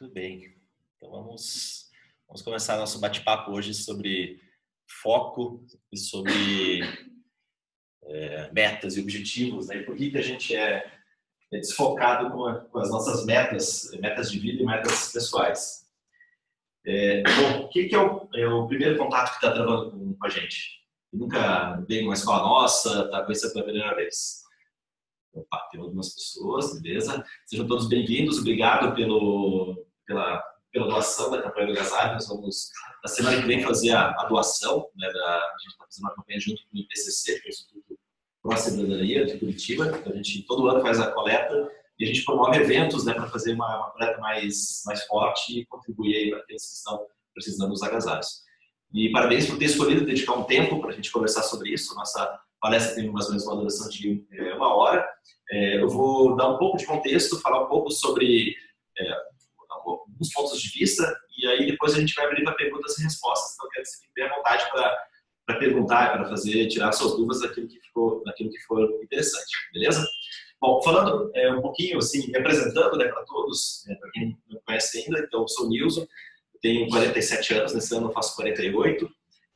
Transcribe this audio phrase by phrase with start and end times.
[0.00, 0.54] Muito bem.
[0.96, 1.90] Então vamos,
[2.28, 4.40] vamos começar nosso bate-papo hoje sobre
[5.02, 6.82] foco e sobre
[8.04, 9.82] é, metas e objetivos, né?
[9.82, 10.86] Por que, que a gente é,
[11.52, 15.84] é desfocado com, a, com, as nossas metas, metas de vida e metas pessoais.
[16.86, 20.14] É, bom, o que, que é, o, é, o, primeiro contato que está travando com,
[20.14, 20.78] com, a gente?
[21.12, 24.44] nunca veio uma escola nossa, está conhecendo pela primeira vez.
[25.32, 27.24] Opa, tem algumas pessoas, beleza?
[27.46, 32.14] Sejam todos bem-vindos, obrigado pelo, pela, pela doação da campanha do Agasalho.
[32.14, 32.70] Nós vamos,
[33.04, 34.88] na semana que vem, fazer a, a doação.
[34.96, 37.50] Né, da, a gente está fazendo uma campanha junto com o IPCC, que é o
[37.50, 37.98] Instituto
[38.42, 39.86] Pró Cidadania de Curitiba.
[39.86, 43.28] Então, a gente todo ano faz a coleta e a gente promove eventos né, para
[43.28, 47.82] fazer uma, uma, coleta mais, mais forte e contribuir para aqueles que estão precisando dos
[47.82, 48.42] agasalhos.
[48.94, 51.94] E parabéns por ter escolhido dedicar um tempo para a gente conversar sobre isso.
[51.94, 55.06] Nossa palestra tem mais ou menos uma duração de é, uma hora.
[55.50, 58.54] É, eu vou dar um pouco de contexto, falar um pouco sobre
[58.98, 59.28] é,
[60.18, 63.54] alguns pontos de vista e aí depois a gente vai abrir para perguntas e respostas.
[63.54, 64.70] Então, quero que você fique à vontade
[65.46, 70.04] para perguntar, para fazer, tirar suas dúvidas daquilo que, ficou, daquilo que for interessante, beleza?
[70.60, 74.98] Bom, falando é, um pouquinho, assim, representando né, para todos, né, para quem não conhece
[74.98, 76.04] ainda, então eu sou o Nilson,
[76.60, 79.08] tenho 47 anos, nesse ano eu faço 48.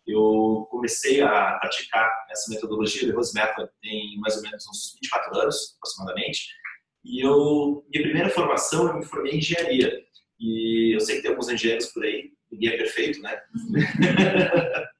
[0.06, 5.40] Eu comecei a praticar essa metodologia, de Rose Method, tem mais ou menos uns 24
[5.40, 6.48] anos, aproximadamente.
[7.04, 10.00] E eu, minha primeira formação, eu me formei em engenharia.
[10.42, 13.40] E eu sei que tem alguns engenheiros por aí, ninguém é perfeito, né?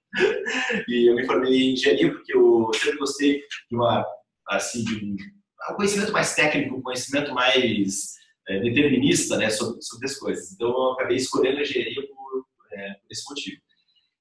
[0.89, 4.07] e eu me formei em engenharia porque eu sempre gostei de uma,
[4.49, 5.17] assim, de um,
[5.73, 8.15] um conhecimento mais técnico, um conhecimento mais
[8.49, 10.53] é, determinista, né, sobre, sobre as coisas.
[10.53, 13.61] Então eu acabei escolhendo a engenharia por, é, por esse motivo.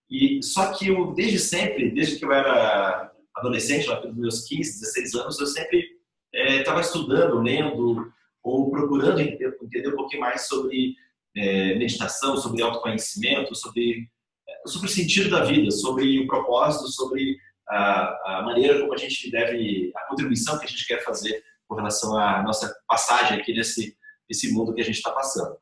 [0.09, 4.79] E só que eu desde sempre, desde que eu era adolescente, lá pelos meus 15,
[4.79, 5.87] 16 anos, eu sempre
[6.33, 8.11] estava é, estudando, lendo
[8.43, 10.95] ou procurando entender um pouquinho mais sobre
[11.35, 14.09] é, meditação, sobre autoconhecimento, sobre,
[14.47, 17.37] é, sobre o sentido da vida, sobre o propósito, sobre
[17.69, 21.75] a, a, maneira como a gente deve, a contribuição que a gente quer fazer com
[21.75, 23.95] relação à nossa passagem aqui nesse,
[24.29, 25.55] nesse mundo que a gente está passando.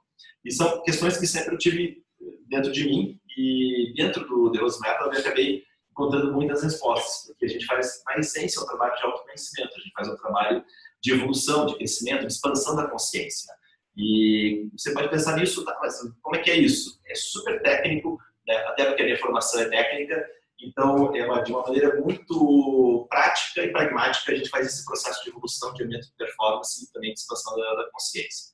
[0.44, 2.04] E são questões que sempre eu tive
[2.48, 7.50] dentro de mim e dentro do Rose Method eu acabei encontrando muitas respostas, porque a
[7.50, 10.64] gente faz, na essência, um trabalho de autoconhecimento, a gente faz um trabalho
[11.02, 13.54] de evolução, de crescimento, de expansão da consciência.
[14.02, 17.02] E você pode pensar nisso, tá, mas como é que é isso?
[17.06, 18.18] É super técnico,
[18.48, 18.56] né?
[18.68, 20.26] até porque a minha formação é técnica,
[20.62, 25.22] então é uma, de uma maneira muito prática e pragmática a gente faz esse processo
[25.22, 28.54] de evolução, de aumento de performance e também de expansão da, da consciência.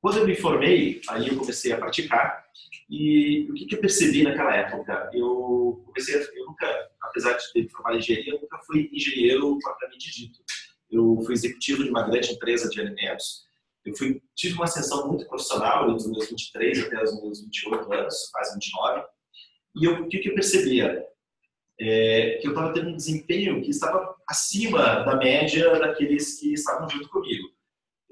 [0.00, 2.44] Quando eu me formei, aí eu comecei a praticar
[2.88, 5.10] e o que, que eu percebi naquela época?
[5.12, 9.58] Eu comecei, a, eu nunca, apesar de ter formado em engenharia, eu nunca fui engenheiro
[9.58, 10.38] propriamente dito.
[10.88, 13.47] Eu fui executivo de uma grande empresa de alimentos
[13.84, 18.30] eu fui, tive uma ascensão muito profissional dos meus 23 até os meus 28 anos,
[18.32, 19.06] quase 29.
[19.76, 21.04] E o que, que eu percebia?
[21.80, 26.88] É, que eu estava tendo um desempenho que estava acima da média daqueles que estavam
[26.88, 27.48] junto comigo.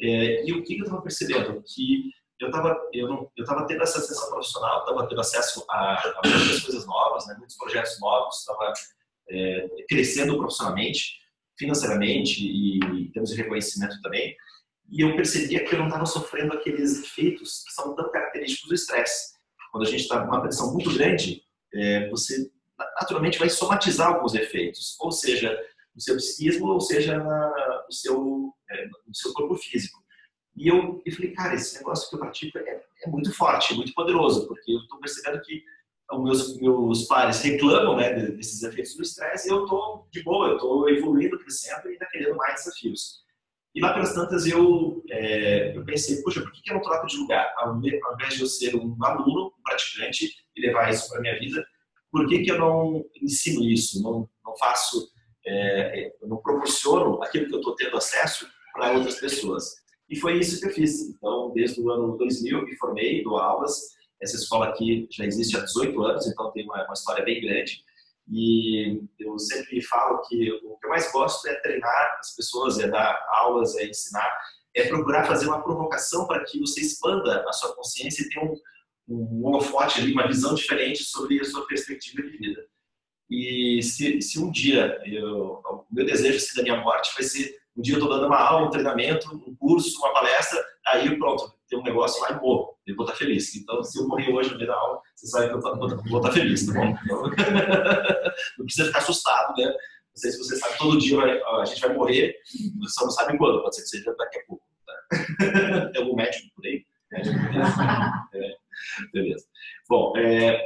[0.00, 1.62] É, e o que, eu estava percebendo?
[1.62, 6.20] Que eu estava eu não, eu tendo essa ascensão profissional, estava tendo acesso a, a,
[6.24, 8.72] muitas coisas novas, né, muitos projetos novos, estava
[9.30, 11.18] é, crescendo profissionalmente,
[11.58, 14.36] financeiramente e em termos de reconhecimento também
[14.88, 18.74] e eu percebia que eu não estava sofrendo aqueles efeitos que são tão característicos do
[18.74, 19.34] estresse.
[19.72, 21.42] Quando a gente está com uma pressão muito grande,
[21.74, 22.50] é, você
[23.00, 25.58] naturalmente vai somatizar alguns efeitos, ou seja,
[25.94, 29.98] no seu psiquismo, ou seja, no, seu, é, no seu corpo físico.
[30.54, 33.92] E eu, eu falei, cara, esse negócio que eu pratico é, é muito forte, muito
[33.92, 35.62] poderoso, porque eu estou percebendo que
[36.12, 40.48] os meus, meus pares reclamam né, desses efeitos do estresse e eu estou de boa,
[40.48, 43.25] eu estou evoluindo, crescendo e ainda querendo mais desafios.
[43.76, 47.18] E lá pelas tantas eu, é, eu pensei, poxa, por que eu não troco de
[47.18, 47.52] lugar?
[47.58, 51.62] Ao invés de eu ser um aluno, um praticante e levar isso para minha vida,
[52.10, 54.02] por que, que eu não ensino isso?
[54.02, 55.10] Não, não faço,
[55.46, 59.74] é, eu não proporciono aquilo que eu estou tendo acesso para outras pessoas?
[60.08, 61.10] E foi isso que eu fiz.
[61.10, 63.78] Então, desde o ano 2000 me formei, dou aulas.
[64.22, 67.82] Essa escola aqui já existe há 18 anos, então tem uma, uma história bem grande.
[68.28, 72.88] E eu sempre falo que o que eu mais gosto é treinar as pessoas, é
[72.88, 74.28] dar aulas, é ensinar,
[74.74, 78.56] é procurar fazer uma provocação para que você expanda a sua consciência e tenha um,
[79.08, 82.66] um holofote ali, uma visão diferente sobre a sua perspectiva de vida.
[83.30, 87.56] E se, se um dia, eu, o meu desejo assim, da minha morte vai ser
[87.76, 91.52] um dia eu estou dando uma aula, um treinamento, um curso, uma palestra, aí pronto,
[91.68, 92.76] tem um negócio lá e morro.
[92.86, 93.54] Eu vou estar feliz.
[93.56, 96.32] Então, se eu morrer hoje no meio da aula, você sabe que eu vou estar
[96.32, 96.96] feliz, tá bom?
[97.04, 97.22] Então,
[98.58, 99.66] não precisa ficar assustado, né?
[99.66, 102.36] Não sei se você sabe, todo dia vai, a gente vai morrer,
[102.78, 104.64] você só não sabe quando, pode ser que seja daqui a pouco.
[104.86, 105.90] Tá?
[105.92, 106.86] tem algum médico por aí?
[107.12, 108.56] É,
[109.12, 109.44] beleza.
[109.88, 110.58] Bom, é,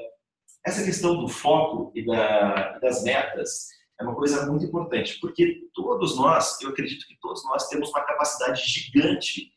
[0.64, 3.68] essa questão do foco e da, das metas
[4.00, 8.04] é uma coisa muito importante, porque todos nós, eu acredito que todos nós temos uma
[8.04, 9.52] capacidade gigante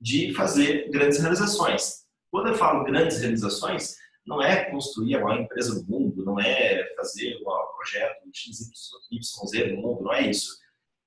[0.00, 2.04] de fazer grandes realizações.
[2.30, 3.96] Quando eu falo grandes realizações,
[4.26, 9.82] não é construir a maior empresa do mundo, não é fazer maior projeto XYZ no
[9.82, 10.58] mundo, não é isso.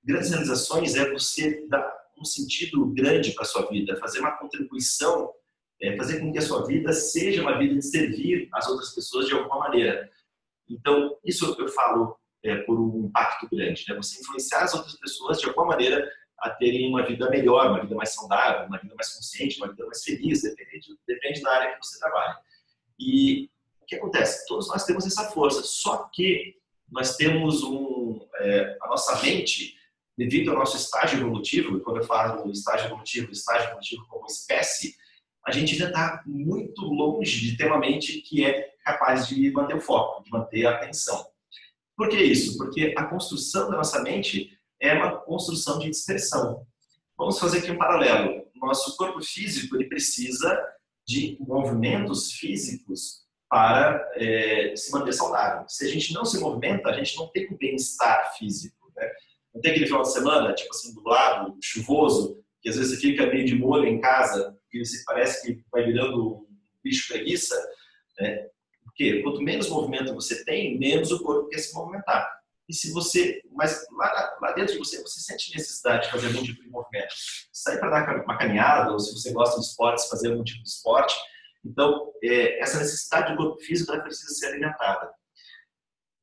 [0.04, 5.32] Grandes realizações é você dar um sentido grande para a sua vida, fazer uma contribuição,
[5.82, 9.28] é, fazer com que a sua vida seja uma vida de servir as outras pessoas
[9.28, 10.10] de alguma maneira.
[10.68, 13.96] Então, isso eu falo é, por um impacto grande, né?
[13.96, 16.12] Você influenciar as outras pessoas de alguma maneira
[16.42, 19.86] a terem uma vida melhor, uma vida mais saudável, uma vida mais consciente, uma vida
[19.86, 22.38] mais feliz, depende, depende da área que você trabalha.
[23.00, 23.50] E
[23.82, 24.48] o que acontece?
[24.48, 26.56] Todos nós temos essa força, só que
[26.92, 29.78] nós temos um, é, a nossa mente,
[30.18, 34.96] devido ao nosso estágio evolutivo, quando eu falo estágio evolutivo, estágio evolutivo como espécie,
[35.46, 39.76] a gente ainda está muito longe de ter uma mente que é capaz de manter
[39.76, 41.26] o foco, de manter a atenção.
[41.96, 42.58] Por que isso?
[42.58, 46.66] Porque a construção da nossa mente é uma construção de dispersão.
[47.18, 48.44] Vamos fazer aqui um paralelo.
[48.56, 50.60] Nosso corpo físico ele precisa
[51.06, 55.66] de movimentos físicos para é, se manter saudável.
[55.68, 58.92] Se a gente não se movimenta, a gente não tem um bem-estar físico.
[58.96, 59.08] Né?
[59.54, 63.28] Não tem aquele final de semana, tipo assim, nublado, chuvoso, que às vezes você fica
[63.28, 66.48] meio de molho em casa, que você parece que vai virando um
[66.84, 67.56] bicho preguiça.
[68.20, 68.48] Né?
[68.84, 72.41] Porque quanto menos movimento você tem, menos o corpo quer se movimentar.
[72.72, 76.42] E se você, mas lá, lá dentro de você, você sente necessidade de fazer algum
[76.42, 77.14] tipo de movimento.
[77.52, 80.70] Sair para dar uma caminhada, ou se você gosta de esportes, fazer algum tipo de
[80.70, 81.14] esporte.
[81.66, 85.12] Então, é, essa necessidade do corpo físico precisa ser alimentada.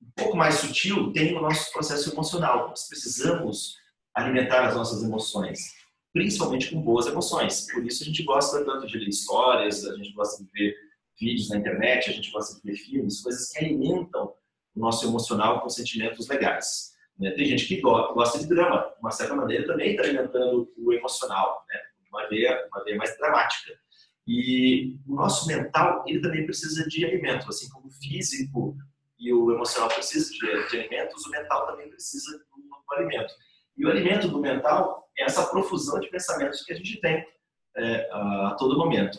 [0.03, 2.71] Um pouco mais sutil tem o nosso processo emocional.
[2.71, 3.77] Nós precisamos
[4.15, 5.75] alimentar as nossas emoções,
[6.15, 7.71] principalmente com boas emoções.
[7.71, 10.75] Por isso a gente gosta tanto de ler histórias, a gente gosta de ver
[11.21, 14.33] vídeos na internet, a gente gosta de ver filmes, coisas que alimentam
[14.79, 16.93] o nosso emocional com sentimentos legais.
[17.19, 17.33] Né?
[17.33, 21.65] Tem gente que gosta de drama, de uma certa maneira também está alimentando o emocional,
[21.69, 21.81] né?
[22.11, 23.73] uma veia, uma veia mais dramática.
[24.27, 28.77] E o nosso mental, ele também precisa de alimento, assim como o físico
[29.19, 33.35] e o emocional precisam de, de alimentos, o mental também precisa do, alimento.
[33.77, 37.27] E o alimento do mental é essa profusão de pensamentos que a gente tem
[37.77, 39.19] é, a todo momento.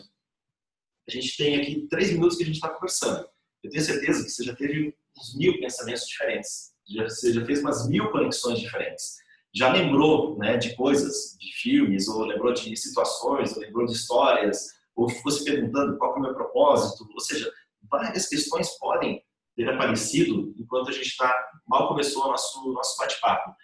[1.08, 3.28] A gente tem aqui três minutos que a gente está conversando.
[3.62, 6.70] Eu tenho certeza que você já teve uns mil pensamentos diferentes.
[6.88, 9.16] Já, você já fez umas mil conexões diferentes.
[9.54, 14.68] Já lembrou né, de coisas, de filmes, ou lembrou de situações, ou lembrou de histórias,
[14.94, 17.08] ou ficou se perguntando qual é o meu propósito.
[17.12, 17.50] Ou seja,
[17.90, 19.22] várias questões podem
[19.56, 21.32] ter aparecido enquanto a gente está
[21.66, 23.54] mal começou o nosso, nosso bate-papo.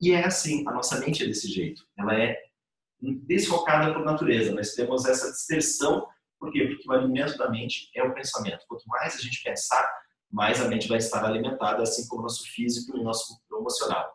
[0.00, 1.82] E é assim, a nossa mente é desse jeito.
[1.98, 2.36] Ela é
[3.00, 4.54] desfocada por natureza.
[4.54, 6.06] Nós temos essa dispersão.
[6.38, 6.66] Por quê?
[6.66, 8.64] Porque o alimento da mente é o pensamento.
[8.68, 9.88] Quanto mais a gente pensar,
[10.34, 14.12] mais a mente vai estar alimentada, assim como o nosso físico e o nosso emocional.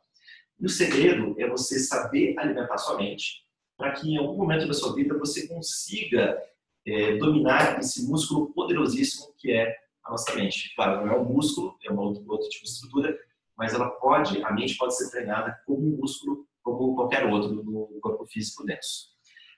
[0.60, 3.46] E o segredo é você saber alimentar sua mente,
[3.78, 6.38] para que em algum momento da sua vida você consiga
[6.86, 9.74] é, dominar esse músculo poderosíssimo que é
[10.04, 10.76] a nossa mente.
[10.76, 13.18] Claro, não é um músculo, é uma outro, outro tipo de estrutura,
[13.58, 17.98] mas ela pode, a mente pode ser treinada como um músculo, como qualquer outro no
[18.02, 19.08] corpo físico denso.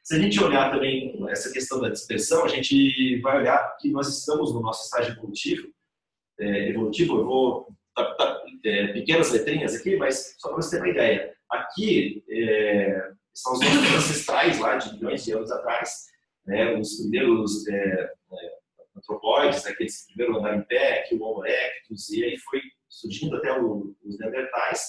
[0.04, 4.08] Se a gente olhar também essa questão da dispersão, a gente vai olhar que nós
[4.08, 5.68] estamos no nosso estágio evolutivo,
[6.42, 10.84] é, evolutivo, eu vou tá, tá, é, pequenas letrinhas aqui, mas só para você ter
[10.84, 11.34] uma ideia.
[11.50, 16.06] Aqui é, são os nossos ancestrais lá de milhões de anos atrás,
[16.46, 18.52] né, os primeiros é, é,
[18.98, 22.62] antropóides, né, aqueles que primeiro andaram em pé, que o Homo erectus, e aí foi
[22.90, 24.82] surgindo até o, os Neandertais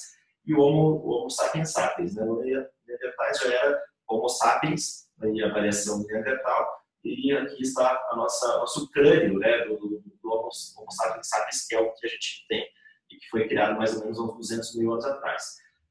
[0.47, 2.15] e o Homo, o Homo sapiens sapiens.
[2.17, 2.25] Né?
[2.25, 8.89] O Neandertais já era Homo sapiens, aí a variação Neandertal, e aqui está nossa nosso
[8.91, 12.65] crânio, né, do, do, do Homo, sapiens sapiens, que é o que a gente tem
[13.11, 15.43] e que foi criado mais ou menos uns 200 mil anos atrás.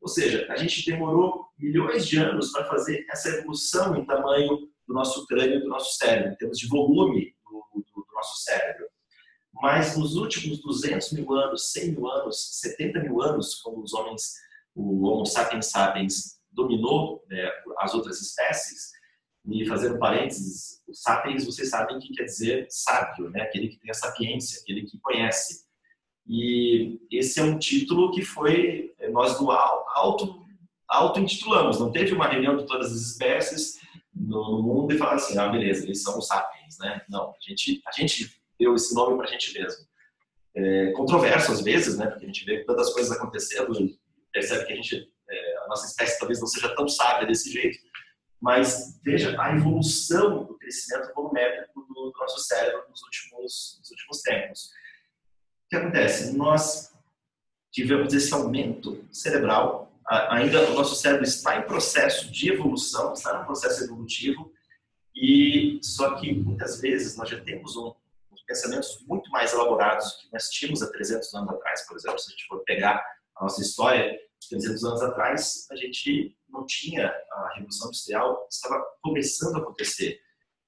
[0.01, 4.93] Ou seja, a gente demorou milhões de anos para fazer essa evolução em tamanho do
[4.93, 8.87] nosso crânio do nosso cérebro, em termos de volume do, do, do nosso cérebro.
[9.53, 14.33] Mas nos últimos 200 mil anos, 100 mil anos, 70 mil anos, como os homens,
[14.73, 17.49] o Homo sapiens sapiens dominou né,
[17.79, 18.91] as outras espécies,
[19.49, 23.41] e fazendo parênteses, o sapiens, vocês sabem que quer dizer sábio, né?
[23.41, 25.65] aquele que tem a sapiência, aquele que conhece.
[26.27, 30.45] E esse é um título que foi, eh, nós do alto,
[30.87, 33.79] auto-intitulamos, não teve uma reunião de todas as espécies
[34.13, 37.01] no mundo e falar assim, ah, beleza, eles são os sapiens, né?
[37.09, 39.85] Não, a gente, a gente deu esse nome para a gente mesmo.
[40.55, 42.07] É, controverso às vezes, né?
[42.07, 43.73] Porque a gente vê tantas coisas acontecendo
[44.31, 47.79] percebe que a gente, é, a nossa espécie talvez não seja tão sábia desse jeito,
[48.41, 54.21] mas veja a evolução do crescimento volumétrico do, do nosso cérebro nos últimos, nos últimos
[54.21, 54.65] tempos.
[55.65, 56.35] O que acontece?
[56.35, 56.91] Nós
[57.71, 63.45] tivemos esse aumento cerebral, ainda o nosso cérebro está em processo de evolução, está no
[63.45, 64.51] processo evolutivo,
[65.15, 67.93] e só que muitas vezes nós já temos um,
[68.51, 72.31] pensamentos muito mais elaborados que nós tínhamos há 300 anos atrás, por exemplo, se a
[72.31, 73.01] gente for pegar
[73.37, 74.19] a nossa história,
[74.49, 80.19] 300 anos atrás, a gente não tinha a revolução industrial, estava começando a acontecer.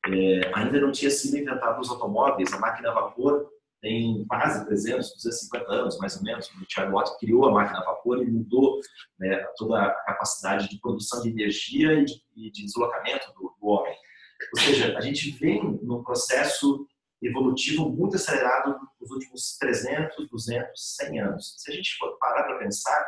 [0.07, 3.49] É, ainda não tinha sido inventado os automóveis, a máquina a vapor
[3.83, 7.83] tem quase 300, 250 anos, mais ou menos, o Thiago Otto criou a máquina a
[7.83, 8.79] vapor e mudou
[9.19, 13.67] né, toda a capacidade de produção de energia e de, e de deslocamento do, do,
[13.67, 13.93] homem.
[14.55, 16.87] Ou seja, a gente vem num processo
[17.21, 21.55] evolutivo muito acelerado nos últimos 300, 200, 100 anos.
[21.57, 23.05] Se a gente for parar para pensar,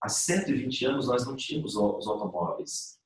[0.00, 2.96] há 120 anos nós não tínhamos os automóveis.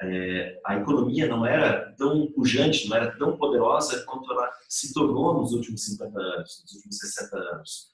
[0.00, 5.34] É, a economia não era tão pujante, não era tão poderosa quanto ela se tornou
[5.34, 7.88] nos últimos 50 anos, nos últimos 60 anos.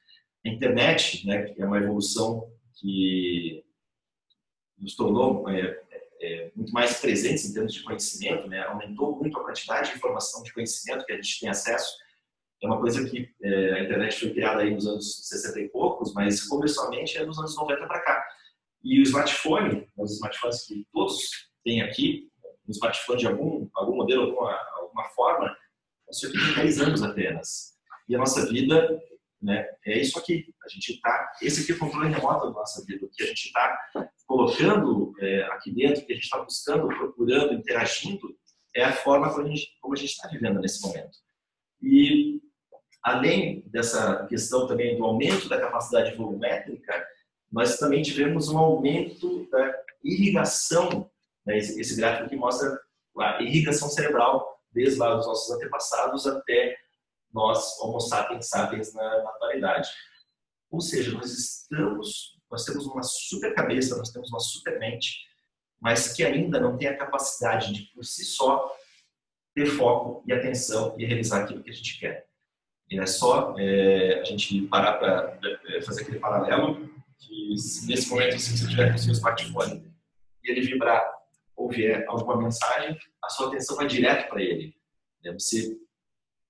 [0.45, 3.65] A internet, né, que é uma evolução que
[4.79, 9.39] nos tornou é, é, é, muito mais presentes em termos de conhecimento, né, aumentou muito
[9.39, 11.97] a quantidade de informação, de conhecimento que a gente tem acesso.
[12.65, 16.15] É uma coisa que é, a internet foi criada aí nos anos 60 e poucos,
[16.15, 18.27] mas comercialmente é nos anos 90 para cá.
[18.83, 21.29] E o smartphone, os smartphones que todos
[21.63, 22.31] têm aqui,
[22.67, 25.55] um smartphone de algum, algum modelo, alguma, alguma forma,
[26.11, 27.75] isso aqui tem 10 anos apenas.
[28.09, 28.99] E a nossa vida
[29.43, 30.47] né, é isso aqui.
[30.65, 33.05] A gente está, esse aqui é o controle remoto da nossa vida.
[33.05, 33.79] O que a gente está
[34.27, 38.35] colocando é, aqui dentro, que a gente está buscando, procurando, interagindo,
[38.75, 41.19] é a forma como a gente está vivendo nesse momento.
[41.83, 42.41] E
[43.05, 47.07] além dessa questão também do aumento da capacidade volumétrica,
[47.53, 51.11] nós também tivemos um aumento da irrigação,
[51.45, 51.59] né?
[51.59, 52.81] esse, gráfico aqui mostra
[53.19, 56.77] a irrigação cerebral desde lá dos nossos antepassados até
[57.31, 59.89] nós, Homo sapiens sapiens, na, na atualidade.
[60.71, 65.19] Ou seja, nós estamos, nós temos uma super cabeça, nós temos uma super mente,
[65.81, 68.75] mas que ainda não tem a capacidade de, por si só,
[69.55, 72.24] ter foco e atenção e realizar aquilo que a gente quer.
[72.99, 77.49] É só é, a gente parar para é, fazer aquele paralelo que
[77.87, 79.85] nesse momento, se você tiver com o seu smartphone
[80.43, 81.03] e ele vibrar
[81.57, 84.75] ou vier alguma mensagem, a sua atenção vai direto para ele.
[85.25, 85.33] Né?
[85.33, 85.77] Você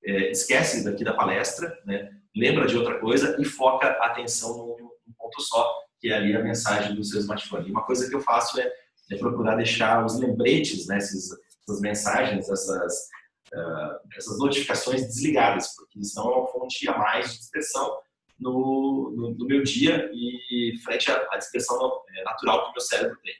[0.05, 2.11] é, esquece daqui da palestra, né?
[2.35, 6.35] lembra de outra coisa e foca a atenção num, num, ponto só, que é ali
[6.37, 7.69] a mensagem do seu smartphone.
[7.69, 8.71] E uma coisa que eu faço é,
[9.11, 10.99] é procurar deixar os lembretes, né?
[10.99, 11.31] Esses,
[11.63, 13.09] essas mensagens, essas,
[13.55, 17.99] uh, essas notificações desligadas, porque senão é uma fonte a mais de dispersão
[18.39, 21.77] no, no, no meu dia e frente à, à dispersão
[22.17, 23.35] é, natural que o meu cérebro tem.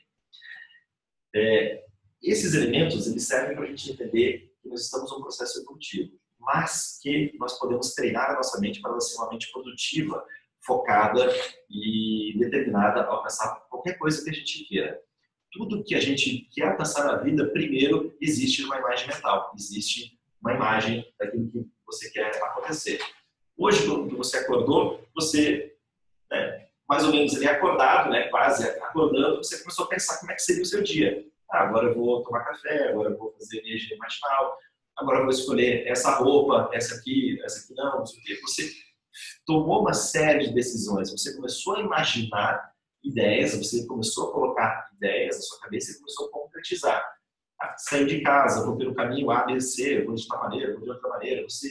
[1.35, 1.83] É,
[2.23, 6.97] esses elementos eles servem para a gente entender que nós estamos num processo evolutivo, mas
[7.01, 10.25] que nós podemos treinar a nossa mente para ela ser uma mente produtiva,
[10.65, 11.27] focada
[11.69, 14.99] e determinada a alcançar qualquer coisa que a gente queira.
[15.55, 20.53] Tudo que a gente quer alcançar na vida, primeiro, existe uma imagem mental, existe uma
[20.53, 22.99] imagem daquilo que você quer acontecer.
[23.57, 25.73] Hoje, quando você acordou, você,
[26.29, 30.35] né, mais ou menos ali acordado, né, quase acordando, você começou a pensar como é
[30.35, 31.25] que seria o seu dia.
[31.49, 34.57] Ah, agora eu vou tomar café, agora eu vou fazer energia matinal,
[34.97, 38.39] agora eu vou escolher essa roupa, essa aqui, essa aqui não, não sei o quê.
[38.41, 38.69] Você
[39.45, 42.74] tomou uma série de decisões, você começou a imaginar
[43.05, 47.03] ideias, você começou a colocar ideias na sua cabeça e começou a concretizar.
[47.61, 50.83] Ah, saiu de casa, vou pelo caminho A, B, C, vou de tal maneira, vou
[50.83, 51.43] de outra maneira.
[51.43, 51.69] Você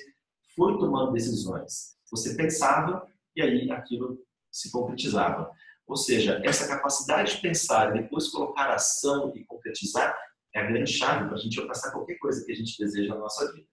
[0.55, 1.97] foi tomando decisões.
[2.11, 4.19] Você pensava e aí aquilo
[4.50, 5.50] se concretizava.
[5.87, 10.17] Ou seja, essa capacidade de pensar e depois colocar ação e concretizar
[10.55, 13.21] é a grande chave para a gente alcançar qualquer coisa que a gente deseja na
[13.21, 13.67] nossa vida.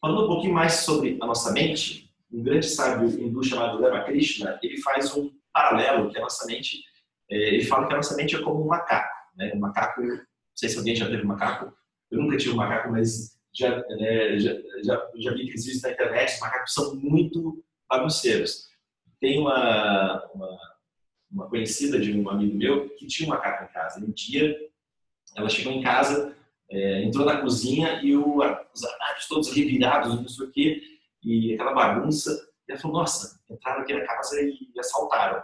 [0.00, 4.80] Falando um pouquinho mais sobre a nossa mente, um grande sábio hindu chamado Ramakrishna, ele
[4.82, 6.82] faz um paralelo que a nossa mente,
[7.30, 9.14] é, ele fala que a nossa mente é como um macaco.
[9.36, 9.52] Né?
[9.54, 10.18] Um macaco, não
[10.54, 11.72] sei se alguém já teve um macaco,
[12.10, 15.92] eu nunca tive um macaco, mas já, né, já, já, já, vi que existe na
[15.92, 18.68] internet, os macacos são muito bagunceiros.
[19.20, 20.58] Tem uma, uma,
[21.30, 24.04] uma, conhecida de um amigo meu que tinha um macaco em casa.
[24.04, 24.56] Um dia,
[25.36, 26.36] ela chegou em casa,
[26.68, 30.82] é, entrou na cozinha e o, os armários todos revirados, não sei o quê,
[31.22, 32.52] e aquela bagunça.
[32.68, 35.42] E ela falou, nossa, entraram aqui na casa e assaltaram.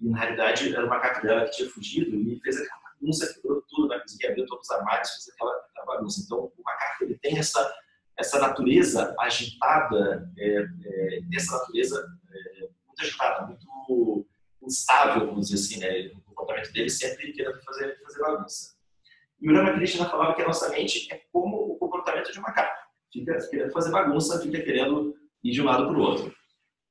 [0.00, 3.62] E, na realidade, era o macaco dela que tinha fugido e fez aquela bagunça, quebrou
[3.68, 6.22] tudo na cozinha, abriu todos os armários, fez aquela, aquela bagunça.
[6.24, 7.74] Então, o macaco ele tem essa,
[8.18, 14.26] essa natureza agitada, é, é, essa natureza é, muito agitada, muito
[14.62, 16.12] instável, vamos dizer assim, né?
[16.16, 18.74] o comportamento dele sempre querendo fazer, fazer bagunça.
[19.40, 22.78] E o Ramakrishna falava que a nossa mente é como o comportamento de um macaco.
[23.10, 26.34] Fica querendo fazer bagunça, fica querendo ir de um lado para o outro.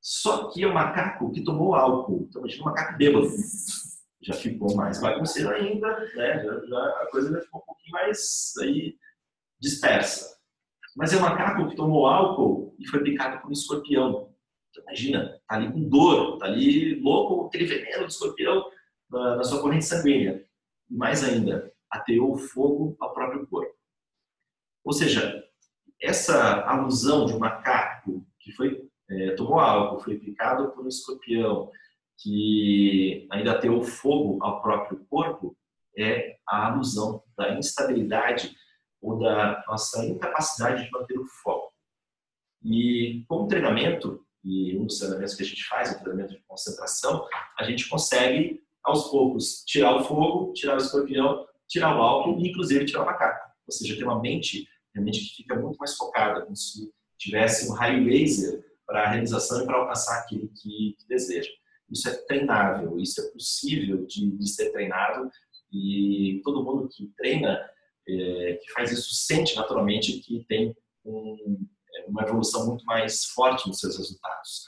[0.02, 2.26] Só que é o macaco que tomou álcool.
[2.30, 3.28] Então, imagina um macaco bêbado.
[4.22, 6.44] Já ficou mais bagunceiro ainda, né?
[6.44, 8.98] Já, já, a coisa já ficou um pouquinho mais aí,
[9.62, 10.38] dispersa.
[10.94, 14.36] Mas é um macaco que tomou álcool e foi picado por um escorpião.
[14.70, 18.70] Então, imagina, tá ali com dor, tá ali louco, aquele veneno do escorpião
[19.10, 20.46] na, na sua corrente sanguínea.
[20.90, 23.74] E mais ainda, ateou fogo ao próprio corpo.
[24.84, 25.44] Ou seja,
[26.02, 31.72] essa alusão de um macaco que foi é, tomou álcool, foi picado por um escorpião,
[32.18, 35.56] que ainda ateou fogo ao próprio corpo,
[35.98, 38.56] é a alusão da instabilidade
[39.02, 41.74] ou da nossa incapacidade de manter o foco.
[42.64, 46.44] E com o treinamento, e um dos treinamentos que a gente faz, o treinamento de
[46.48, 47.26] concentração,
[47.58, 52.50] a gente consegue, aos poucos, tirar o fogo, tirar o escorpião, tirar o álcool e,
[52.50, 53.50] inclusive, tirar o macaco.
[53.66, 57.74] Ou seja, ter uma mente realmente que fica muito mais focada, como se tivesse um
[57.74, 61.50] raio laser para a realização e para alcançar aquilo que, que, deseja.
[61.92, 65.30] Isso é treinável, isso é possível de, de ser treinado
[65.72, 67.62] e todo mundo que treina,
[68.08, 71.68] é, que faz isso, sente naturalmente que tem um,
[72.08, 74.66] uma evolução muito mais forte nos seus resultados.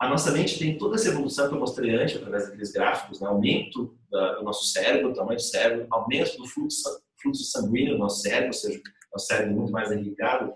[0.00, 3.26] A nossa mente tem toda essa evolução que eu mostrei antes, através daqueles gráficos, né?
[3.26, 6.84] aumento do nosso cérebro, tamanho do cérebro, aumento do fluxo,
[7.20, 8.80] fluxo sanguíneo no nosso cérebro, ou seja,
[9.12, 10.54] o cérebro muito mais irrigado,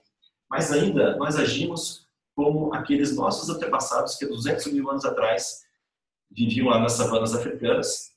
[0.49, 2.01] mas ainda nós agimos
[2.35, 5.61] como aqueles nossos antepassados que 200 mil anos atrás
[6.31, 8.12] viviam lá nas savanas africanas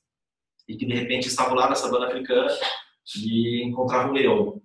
[0.68, 2.50] e que de repente estavam lá na savana africana
[3.16, 4.62] e encontravam um leão.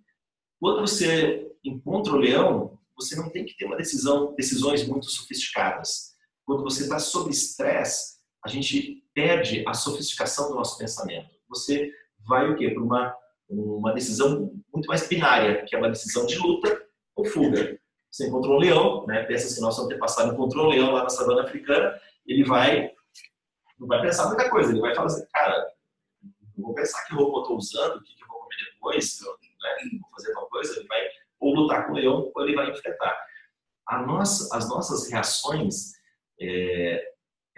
[0.60, 6.12] Quando você encontra o leão, você não tem que ter uma decisão, decisões muito sofisticadas.
[6.46, 11.30] Quando você está sob estresse, a gente perde a sofisticação do nosso pensamento.
[11.50, 11.92] Você
[12.28, 12.70] vai o quê?
[12.70, 13.16] Para uma
[13.52, 16.82] uma decisão muito mais binária, que é uma decisão de luta
[17.16, 17.78] ou fuga.
[18.12, 19.24] Você encontrou um leão, né?
[19.24, 22.92] Pensa que nosso antepassado encontrou um leão lá na savana africana, ele vai
[23.80, 25.68] não vai pensar muita coisa, ele vai falar assim, cara,
[26.56, 29.32] vou pensar que roupa eu estou usando, o que, que eu vou comer depois, eu,
[29.32, 31.00] né, vou fazer tal coisa, ele vai
[31.40, 33.18] ou lutar com o leão ou ele vai enfrentar.
[34.06, 35.94] Nossa, as nossas reações,
[36.40, 37.04] é,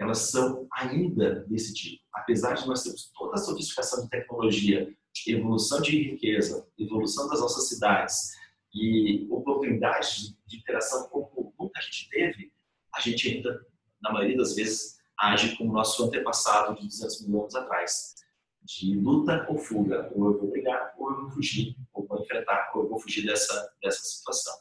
[0.00, 2.02] elas são ainda desse tipo.
[2.14, 4.88] Apesar de nós termos toda a sofisticação de tecnologia,
[5.28, 8.32] evolução de riqueza, evolução das nossas cidades
[8.74, 12.52] e oportunidades de interação como nunca a gente teve,
[12.94, 13.64] a gente ainda,
[14.02, 18.14] na maioria das vezes, age como nosso antepassado de 200 mil anos atrás.
[18.62, 20.10] De luta ou fuga.
[20.14, 23.24] Ou eu vou brigar, ou eu vou fugir, ou vou enfrentar, ou eu vou fugir
[23.26, 24.54] dessa, dessa situação.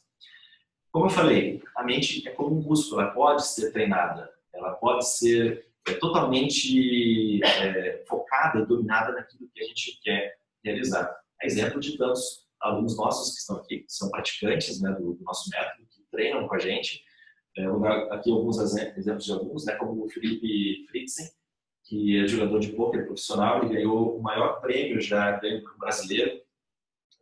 [0.92, 5.08] Como eu falei, a mente é como um músculo, ela pode ser treinada, ela pode
[5.08, 11.12] ser é, totalmente é, focada dominada naquilo que a gente quer realizar.
[11.42, 15.50] Exemplo de tantos alunos nossos que estão aqui, que são praticantes né, do, do nosso
[15.50, 17.04] método, que treinam com a gente.
[17.58, 21.28] É, vou dar aqui alguns exemplos de alguns, né, como o Felipe Fritzen,
[21.84, 26.42] que é jogador de pôquer profissional, ele ganhou o maior prêmio já ganho brasileiro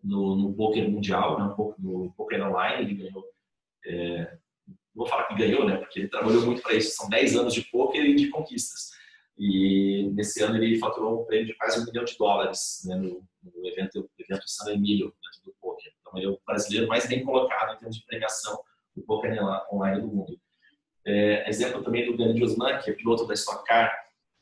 [0.04, 3.26] no, no pôquer mundial, né, no pôquer online, ele ganhou,
[3.86, 4.38] é,
[4.94, 7.64] vou falar que ganhou, né, porque ele trabalhou muito para isso, são 10 anos de
[7.64, 8.92] pôquer e de conquistas.
[9.38, 13.24] E nesse ano ele faturou um prêmio de quase um milhão de dólares né, no,
[13.44, 15.92] no, evento, evento San Emílio, dentro do poker.
[16.02, 18.62] Então ele é o brasileiro mais bem colocado em termos de premiação
[18.96, 19.38] do poker
[19.72, 20.40] online do mundo.
[21.06, 23.92] É, exemplo também do Dani Osman, que é piloto da Stock Car,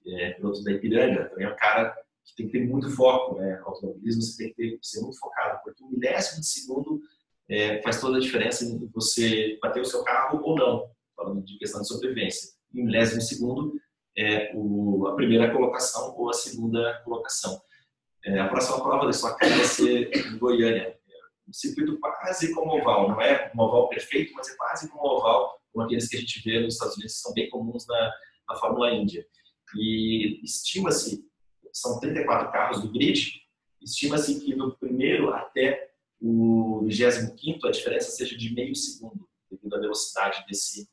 [0.06, 3.38] é, piloto da Ipiranga, também é um cara que tem que ter muito foco.
[3.38, 3.62] Né?
[3.64, 7.02] Automobilismo você tem que ter, ser muito focado, porque um milésimo de segundo
[7.48, 11.58] é, faz toda a diferença em você bater o seu carro ou não, falando de
[11.58, 12.54] questão de sobrevivência.
[12.74, 13.74] Um milésimo de segundo
[14.20, 17.62] é o, a primeira colocação ou a segunda colocação.
[18.26, 21.00] É, a próxima prova da sua casa vai ser em Goiânia.
[21.48, 25.60] Um circuito quase como oval, não é um oval perfeito, mas é quase como oval,
[25.72, 28.14] como aqueles que a gente vê nos Estados Unidos, que são bem comuns na,
[28.50, 29.26] na Fórmula Índia.
[29.76, 31.26] E estima-se,
[31.72, 33.42] são 34 carros do grid,
[33.82, 39.80] estima-se que do primeiro até o 25 a diferença seja de meio segundo, devido à
[39.80, 40.90] velocidade desse,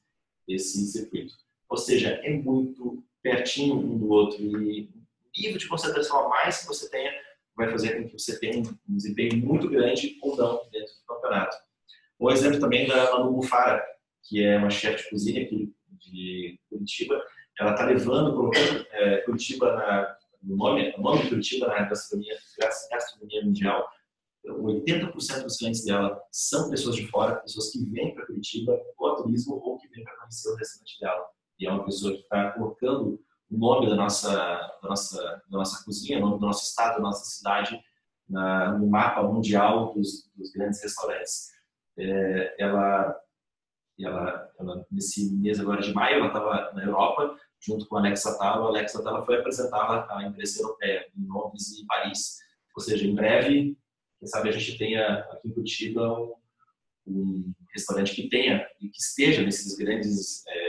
[0.46, 1.34] desse circuito.
[1.68, 4.40] Ou seja, é muito pertinho um do outro.
[4.40, 7.10] E o nível de concentração a mais que você tenha
[7.56, 11.56] vai fazer com que você tenha um desempenho muito grande ou não dentro do campeonato.
[12.20, 13.84] Um exemplo também da Manu Bufara,
[14.22, 17.20] que é uma chefe de cozinha aqui de Curitiba.
[17.58, 22.36] Ela está levando, colocando é, Curitiba na, no nome, o nome de Curitiba na gastronomia,
[22.90, 23.88] gastronomia mundial.
[24.46, 29.16] 80% dos clientes dela são pessoas de fora, pessoas que vêm para Curitiba ou a
[29.16, 32.52] turismo ou que vêm para conhecer o restaurante dela e é uma pessoa que está
[32.52, 34.32] colocando o nome da nossa,
[34.82, 37.80] da nossa, da nossa cozinha, o nome do nosso estado, da nossa cidade
[38.28, 41.52] na, no mapa mundial dos, dos grandes restaurantes.
[41.98, 43.20] É, ela,
[44.00, 48.36] ela, ela, nesse mês agora de maio, ela estava na Europa, junto com a Alexa
[48.36, 48.66] Tala.
[48.66, 52.38] A Alexa Tala foi apresentar a empresa europeia em Londres e Paris.
[52.76, 53.78] Ou seja, em breve,
[54.18, 56.34] quem sabe a gente tenha aqui em Curitiba um,
[57.06, 60.65] um restaurante que tenha e que esteja nesses grandes, é,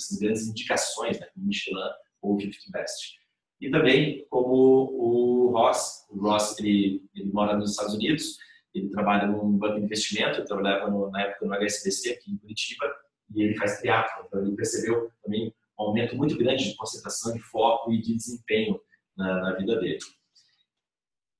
[0.00, 1.78] nessas grandes indicações, né, Michelin
[2.22, 3.20] ou Fifth Best.
[3.60, 8.38] E também como o Ross, o Ross ele, ele mora nos Estados Unidos,
[8.74, 12.38] ele trabalha num banco de investimento, ele trabalhava no, na época no HSBC aqui em
[12.38, 12.86] Curitiba
[13.34, 17.40] e ele faz triatlo, então ele percebeu também um aumento muito grande de concentração, de
[17.40, 18.80] foco e de desempenho
[19.16, 19.98] na, na vida dele.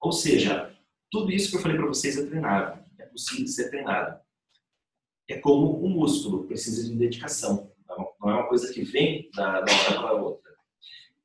[0.00, 0.74] Ou seja,
[1.10, 4.20] tudo isso que eu falei para vocês é treinável, é possível ser treinado.
[5.28, 9.72] É como um músculo, precisa de dedicação, não é uma coisa que vem da, da
[9.72, 10.50] hora para outra.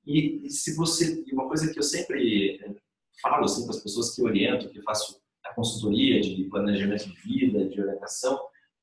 [0.06, 2.75] E, se você, uma coisa que eu sempre eh,
[3.21, 7.67] falo assim, para as pessoas que oriento, que faço a consultoria de planejamento de vida,
[7.67, 8.39] de orientação,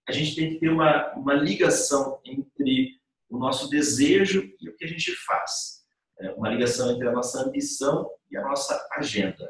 [0.08, 4.84] a gente tem que ter uma, uma ligação entre o nosso desejo e o que
[4.84, 5.82] a gente faz.
[6.18, 9.48] É uma ligação entre a nossa ambição e a nossa agenda.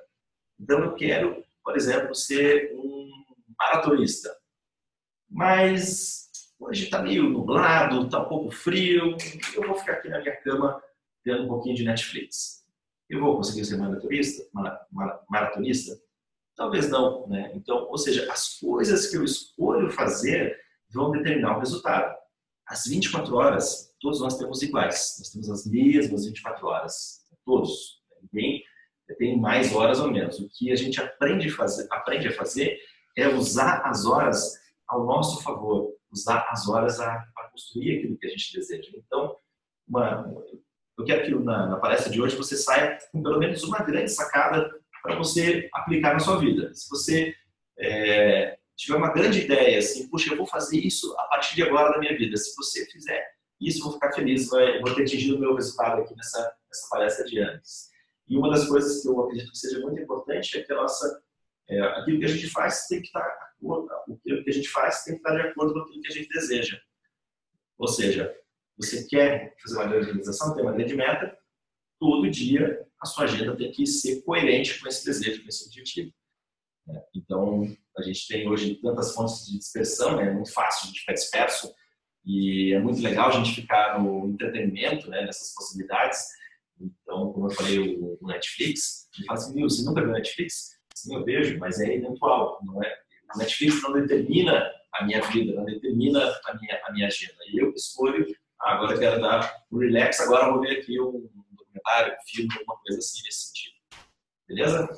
[0.60, 3.10] Então, eu quero, por exemplo, ser um
[3.58, 4.34] maratonista,
[5.28, 6.30] mas
[6.62, 9.16] hoje está meio nublado, está um pouco frio,
[9.55, 10.83] eu vou ficar aqui na minha cama
[11.25, 12.64] vendo um pouquinho de Netflix.
[13.09, 14.44] Eu vou conseguir ser maratonista?
[15.29, 16.01] maratonista?
[16.57, 17.53] Talvez não, né?
[17.55, 20.57] Então, ou seja, as coisas que eu escolho fazer
[20.90, 22.14] vão determinar o resultado.
[22.66, 25.16] As 24 horas, todos nós temos iguais.
[25.18, 27.22] Nós temos as mesmas 24 horas.
[27.44, 28.01] Todos.
[28.33, 28.62] Ninguém
[29.18, 30.38] tem mais horas ou menos.
[30.38, 32.79] O que a gente aprende fazer, aprende a fazer
[33.16, 34.55] é usar as horas
[34.88, 38.90] ao nosso favor, usar as horas a, a construir aquilo que a gente deseja.
[38.94, 39.37] Então,
[39.88, 40.25] uma,
[40.98, 44.11] eu quero que na, na, palestra de hoje você saia com pelo menos uma grande
[44.11, 44.70] sacada
[45.03, 46.72] para você aplicar na sua vida.
[46.75, 47.35] Se você
[47.79, 51.92] é, tiver uma grande ideia, assim, puxa, eu vou fazer isso a partir de agora
[51.92, 52.37] da minha vida.
[52.37, 53.27] Se você fizer
[53.61, 56.88] isso, eu vou ficar feliz, vai, vou ter atingido o meu resultado aqui nessa, nessa
[56.90, 57.90] palestra de antes.
[58.29, 61.22] E uma das coisas que eu acredito que seja muito importante é que a nossa,
[61.68, 63.20] é, aquilo que a gente faz tem que estar
[63.62, 66.29] o que a gente faz tem que estar de acordo com aquilo que a gente
[66.29, 66.81] deseja.
[67.79, 68.35] Ou seja,
[68.77, 71.37] você quer fazer uma grande realização, tem uma grande meta,
[71.98, 76.12] todo dia a sua agenda tem que ser coerente com esse desejo, com esse objetivo.
[76.88, 77.62] É, então,
[77.96, 81.72] a gente tem hoje tantas fontes de dispersão, é muito fácil a gente ficar disperso
[82.25, 85.25] e é muito legal a gente ficar no entretenimento, né?
[85.25, 86.20] nessas possibilidades.
[86.81, 90.81] Então, como eu falei, o Netflix, ele fala assim, você nunca viu Netflix?
[90.94, 93.01] Sim, eu vejo, mas é eventual, não é?
[93.34, 97.38] A Netflix não determina a minha vida, não determina a minha, a minha agenda.
[97.50, 98.26] E eu escolho
[98.62, 102.78] ah, agora quero dar um relax, agora vou ver aqui um documentário, um filme, alguma
[102.78, 103.74] coisa assim nesse sentido.
[104.46, 104.88] Beleza?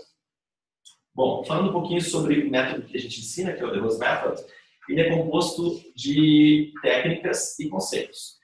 [1.15, 3.79] Bom, falando um pouquinho sobre o método que a gente ensina, que é o The
[3.79, 4.45] Rose Method,
[4.89, 8.39] ele é composto de técnicas e conceitos.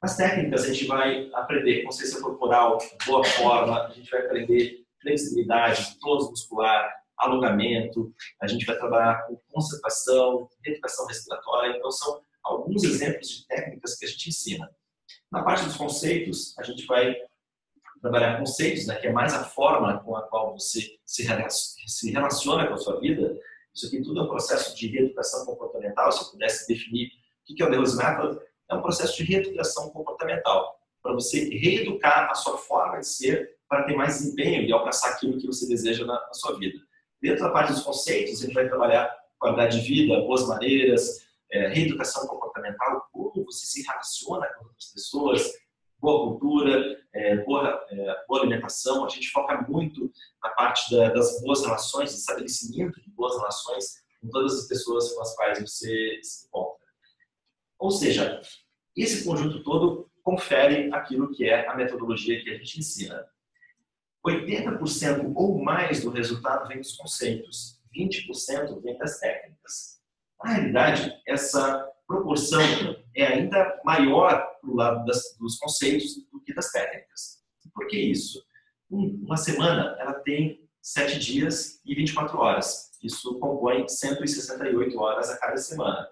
[0.00, 5.98] As técnicas a gente vai aprender consciência corporal, boa forma, a gente vai aprender flexibilidade,
[6.00, 13.28] tônus muscular, alongamento, a gente vai trabalhar com concentração, educação respiratória, então são alguns exemplos
[13.28, 14.70] de técnicas que a gente ensina.
[15.30, 17.16] Na parte dos conceitos, a gente vai
[18.00, 22.74] trabalhar conceitos, né, que é mais a forma com a qual você se relaciona com
[22.74, 23.36] a sua vida.
[23.74, 26.10] Isso aqui tudo é um processo de reeducação comportamental.
[26.12, 27.10] Se eu pudesse definir
[27.50, 28.38] o que é o Deus Method,
[28.70, 33.84] é um processo de reeducação comportamental, para você reeducar a sua forma de ser para
[33.84, 36.78] ter mais desempenho e alcançar aquilo que você deseja na sua vida.
[37.20, 41.68] Dentro da parte dos conceitos, a gente vai trabalhar qualidade de vida, boas maneiras, é,
[41.68, 45.52] reeducação comportamental, como você se relaciona com outras pessoas,
[45.98, 49.04] boa cultura, é, boa, é, boa, alimentação.
[49.04, 50.10] A gente foca muito
[50.42, 55.22] na parte da, das boas relações, estabelecimento de boas relações com todas as pessoas com
[55.22, 56.86] as quais você se encontra.
[57.78, 58.40] Ou seja,
[58.96, 63.24] esse conjunto todo confere aquilo que é a metodologia que a gente ensina.
[64.26, 70.00] 80% ou mais do resultado vem dos conceitos, 20% vem das técnicas.
[70.42, 72.62] Na realidade, essa proporção
[73.14, 77.38] é ainda maior para o lado das, dos conceitos do que das técnicas.
[77.74, 78.42] Por que isso?
[78.90, 82.92] Um, uma semana ela tem 7 dias e 24 horas.
[83.02, 86.08] Isso compõe 168 horas a cada semana.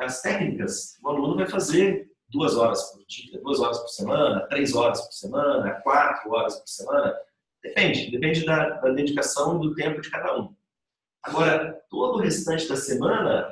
[0.00, 4.74] As técnicas, o aluno vai fazer duas horas por dia, duas horas por semana, três
[4.74, 7.16] horas por semana, quatro horas por semana.
[7.62, 10.54] Depende, depende da, da dedicação e do tempo de cada um.
[11.22, 13.50] Agora, todo o restante da semana,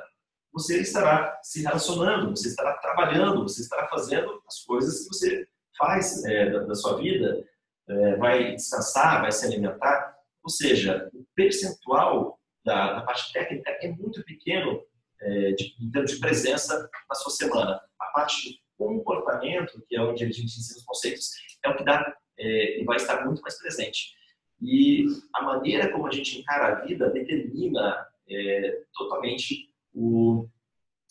[0.53, 6.23] você estará se relacionando, você estará trabalhando, você estará fazendo as coisas que você faz
[6.25, 7.43] é, da, da, sua vida,
[7.89, 10.15] é, vai descansar, vai se alimentar.
[10.43, 14.83] Ou seja, o percentual da, da parte técnica é muito pequeno
[15.21, 17.81] é, de, em termos de presença na sua semana.
[17.99, 21.31] A parte comportamento, que é onde a gente ensina os conceitos,
[21.65, 24.15] é o que dá é, e vai estar muito mais presente.
[24.61, 30.49] E a maneira como a gente encara a vida determina é, totalmente o,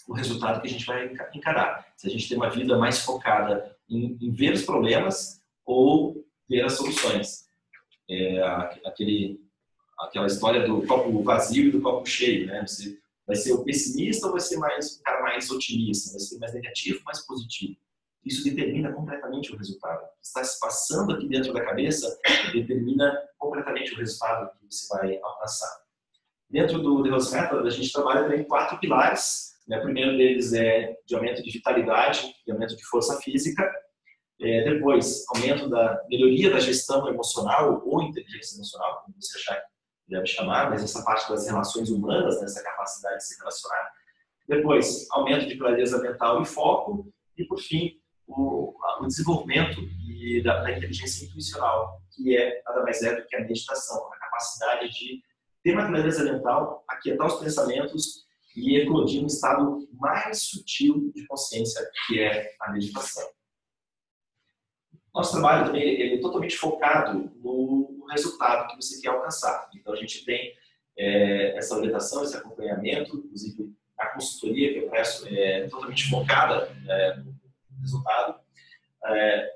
[0.08, 1.86] o resultado que a gente vai encarar.
[1.98, 6.66] Se a gente tem uma vida mais focada em, em ver os problemas ou ver
[6.66, 7.46] as soluções.
[8.10, 8.42] É,
[8.86, 9.40] aquele,
[10.00, 12.66] aquela história do copo vazio e do copo cheio, né?
[12.66, 13.01] Você
[13.32, 16.12] vai ser o pessimista ou vai ser mais um cara mais otimista?
[16.12, 17.78] Vai ser mais negativo mais positivo?
[18.26, 20.04] Isso determina completamente o resultado.
[20.04, 22.20] O que está se passando aqui dentro da cabeça
[22.52, 25.82] determina completamente o resultado que você vai alcançar.
[26.50, 29.54] Dentro do The Method, a gente trabalha em quatro pilares.
[29.66, 29.80] Né?
[29.80, 33.64] O primeiro deles é de aumento de vitalidade e aumento de força física.
[34.42, 39.64] É, depois, aumento da melhoria da gestão emocional ou inteligência emocional, como você achar
[40.12, 43.92] deve chamar, mas essa parte das relações humanas, nessa capacidade de se relacionar.
[44.48, 47.12] Depois, aumento de clareza mental e foco.
[47.38, 47.98] E, por fim,
[48.28, 53.36] o, o desenvolvimento e da, da, inteligência intuicional, que é nada mais é do que
[53.36, 55.24] a meditação, a capacidade de
[55.64, 61.82] ter uma clareza mental, aquietar os pensamentos e eclodir um estado mais sutil de consciência,
[62.06, 63.28] que é a meditação.
[65.14, 69.70] Nosso trabalho também ele é totalmente focado no resultado que você quer alcançar.
[69.76, 70.54] Então, a gente tem
[70.98, 77.18] é, essa orientação, esse acompanhamento, inclusive a consultoria que eu presto é totalmente focada é,
[77.18, 77.36] no
[77.82, 78.40] resultado.
[79.06, 79.52] É,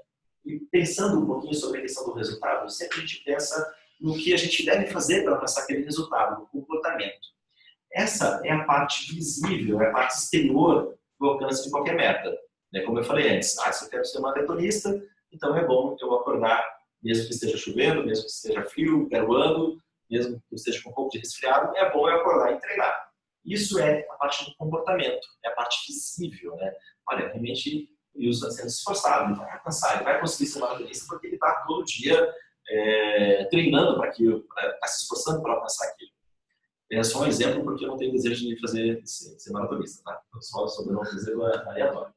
[0.46, 4.34] e pensando um pouquinho sobre a questão do resultado, sempre a gente pensa no que
[4.34, 7.34] a gente deve fazer para alcançar aquele resultado, o comportamento.
[7.91, 12.38] Essa é a parte visível, é a parte exterior do alcance de qualquer meta.
[12.72, 12.82] Né?
[12.82, 15.02] Como eu falei antes, ah, se eu quero ser maratonista,
[15.36, 16.65] então é bom eu acordar,
[17.04, 19.78] mesmo que esteja chovendo, mesmo que esteja frio, garoando,
[20.10, 23.06] mesmo que eu esteja com um pouco de resfriado, é bom eu acordar e treinar.
[23.43, 26.74] Isso é a parte do comportamento, é a parte visível, né?
[27.08, 31.28] Olha, realmente o está sendo esforçado, ele vai alcançar, ele vai conseguir ser maratonista porque
[31.28, 32.34] ele está todo dia
[32.69, 36.12] é, treinando para aquilo, está se esforçando para alcançar aquilo.
[36.91, 40.21] É só um exemplo porque eu não tenho desejo de fazer ser, ser maratonista, tá?
[40.39, 42.14] Só sobre um desejo aleatório.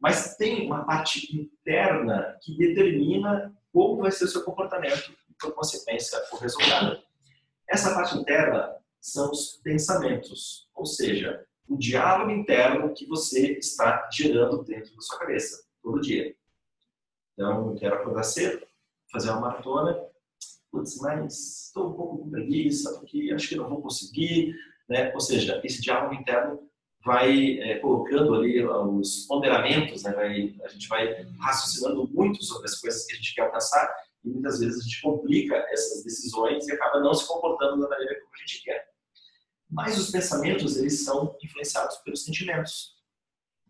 [0.00, 5.54] Mas tem uma parte interna que determina como vai ser o seu comportamento e, por
[5.54, 7.02] consequência, o resultado.
[7.68, 14.62] Essa parte interna são os pensamentos, ou seja, o diálogo interno que você está gerando
[14.62, 16.34] dentro da sua cabeça, todo dia.
[17.32, 18.66] Então, quero acordar cedo,
[19.12, 19.98] fazer uma maratona,
[20.70, 24.54] putz, mas estou um pouco com preguiça, porque acho que não vou conseguir,
[24.88, 25.12] né?
[25.12, 26.68] Ou seja, esse diálogo interno
[27.06, 30.12] vai é, colocando ali os ponderamentos, né?
[30.12, 33.88] Vai, a gente vai raciocinando muito sobre as coisas que a gente quer alcançar
[34.24, 38.20] e muitas vezes a gente complica essas decisões e acaba não se comportando da maneira
[38.20, 38.88] como a gente quer.
[39.70, 42.96] Mas os pensamentos, eles são influenciados pelos sentimentos.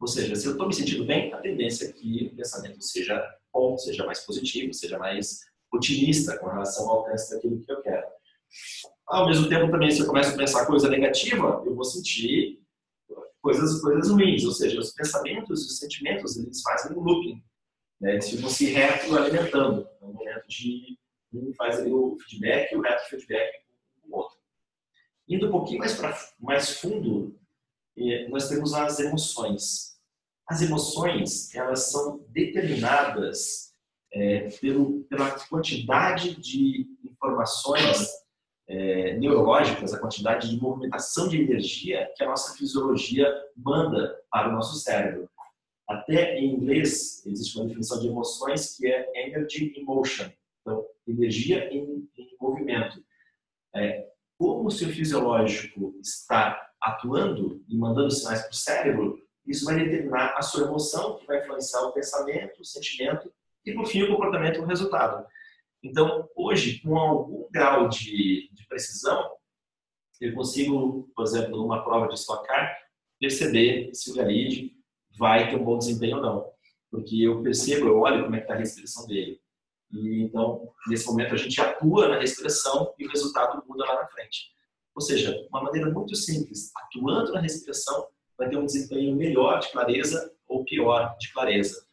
[0.01, 3.23] Ou seja, se eu estou me sentindo bem, a tendência é que o pensamento seja
[3.53, 5.41] bom, seja mais positivo, seja mais
[5.73, 8.07] otimista com relação ao alcance daquilo que eu quero.
[9.07, 12.66] Ao mesmo tempo, também, se eu começo a pensar coisa negativa, eu vou sentir
[13.47, 14.45] coisas, coisas ruins.
[14.45, 17.43] Ou seja, os pensamentos e os sentimentos, eles fazem um looping.
[18.01, 18.15] Né?
[18.15, 19.89] Eles ficam se retroalimentando.
[20.01, 20.99] No momento de
[21.33, 23.53] um faz o feedback e o retrofeedback
[24.03, 24.37] com o outro.
[25.29, 27.39] Indo um pouquinho mais, pra, mais fundo,
[27.97, 29.97] eh, nós temos as emoções.
[30.49, 33.75] As emoções, elas são determinadas
[34.13, 38.09] é, pelo, pela quantidade de informações
[38.69, 44.53] é, neurológicas, a quantidade de movimentação de energia que a nossa fisiologia manda para o
[44.53, 45.29] nosso cérebro.
[45.89, 50.29] Até em inglês existe uma definição de emoções que é energy in motion,
[50.61, 53.05] então energia em, em movimento.
[53.75, 59.77] É, como o seu fisiológico está atuando e mandando sinais para o cérebro, isso vai
[59.77, 63.33] determinar a sua emoção, que vai influenciar o pensamento, o sentimento
[63.65, 65.25] e, por fim, o comportamento e o resultado.
[65.83, 69.31] Então, hoje, com algum grau de, de precisão,
[70.21, 72.77] eu consigo, por exemplo, numa prova de Stock Car,
[73.19, 74.73] perceber se o Galide
[75.19, 76.51] vai ter um bom desempenho ou não.
[76.91, 79.41] Porque eu percebo, eu olho como é que está a respiração dele.
[79.93, 84.09] E, então, nesse momento, a gente atua na respiração e o resultado muda lá na
[84.09, 84.51] frente.
[84.95, 89.71] Ou seja, uma maneira muito simples, atuando na respiração, vai ter um desempenho melhor de
[89.71, 91.87] clareza ou pior de clareza.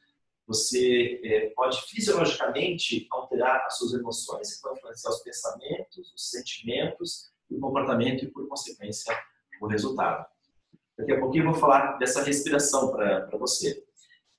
[0.48, 7.60] Você é, pode fisiologicamente alterar as suas emoções, que influenciar os pensamentos, os sentimentos, o
[7.60, 9.16] comportamento e, por consequência,
[9.62, 10.26] o resultado.
[10.98, 13.84] Daqui a pouquinho eu vou falar dessa respiração para você.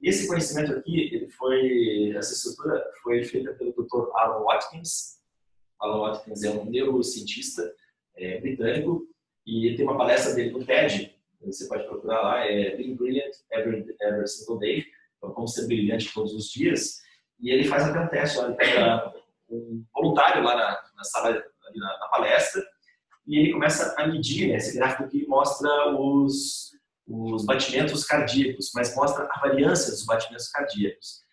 [0.02, 4.10] Esse conhecimento aqui, ele foi, essa estrutura foi feita pelo Dr.
[4.14, 5.14] Alan Watkins
[5.84, 7.74] Alan Watkins é um neurocientista
[8.16, 9.06] é, britânico
[9.46, 13.84] e tem uma palestra dele no TED, você pode procurar lá, é Being Brilliant Every,
[14.00, 14.86] Every Single Day,
[15.32, 17.00] como ser brilhante todos os dias,
[17.40, 19.12] e ele faz até um teste ele pega
[19.48, 22.64] um voluntário lá na, na sala, na, na, palestra,
[23.26, 26.72] e ele começa a medir, né, esse gráfico aqui mostra os,
[27.06, 31.24] os batimentos cardíacos, mas mostra a variância dos batimentos cardíacos.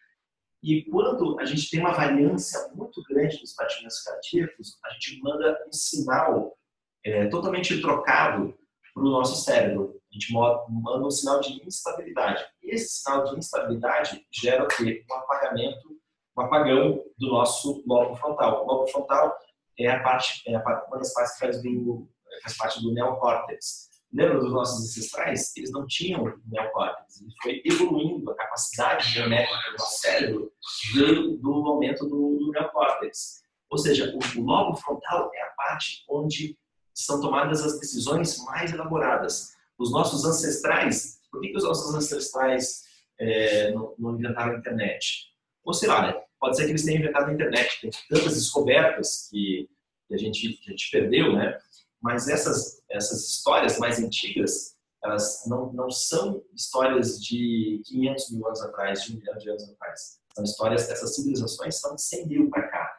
[0.63, 5.59] E quando a gente tem uma variância muito grande dos batimentos cardíacos, a gente manda
[5.67, 6.57] um sinal
[7.03, 8.55] é, totalmente trocado
[8.93, 9.99] para o nosso cérebro.
[10.09, 12.43] A gente manda um sinal de instabilidade.
[12.61, 15.05] Esse sinal de instabilidade gera o quê?
[15.09, 15.97] Um apagamento,
[16.37, 18.63] um apagão do nosso lobo frontal.
[18.63, 19.37] O lobo frontal
[19.79, 22.07] é a parte, é uma das partes que faz, do,
[22.43, 23.89] faz parte do neocórtex.
[24.13, 25.55] Lembra dos nossos ancestrais?
[25.55, 27.21] Eles não tinham neocórtex.
[27.21, 30.51] Ele foi evoluindo, a capacidade geométrica do nosso cérebro
[30.93, 33.41] veio do aumento do, do neocórtex.
[33.69, 36.57] Ou seja, o, o lobo frontal é a parte onde
[36.93, 39.51] são tomadas as decisões mais elaboradas.
[39.77, 42.83] Os nossos ancestrais, por que, que os nossos ancestrais
[43.19, 45.31] é, não, não, inventaram a internet?
[45.63, 46.21] Ou sei lá, né?
[46.41, 49.69] pode ser que eles tenham inventado a internet, tem tantas descobertas que,
[50.07, 51.57] que, a, gente, que a gente perdeu, né?
[52.01, 58.61] Mas essas, essas histórias mais antigas, elas não, não são histórias de 500 mil anos
[58.61, 60.19] atrás, de um milhão de anos atrás.
[60.33, 62.97] São histórias, essas civilizações são de 100 mil para cá.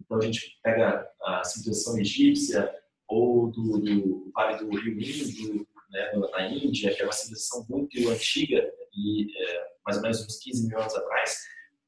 [0.00, 2.74] Então a gente pega a civilização egípcia,
[3.08, 8.08] ou do, do Vale do Rio Indo, né, na Índia, que é uma civilização muito
[8.08, 11.38] antiga, e é, mais ou menos uns 15 mil anos atrás,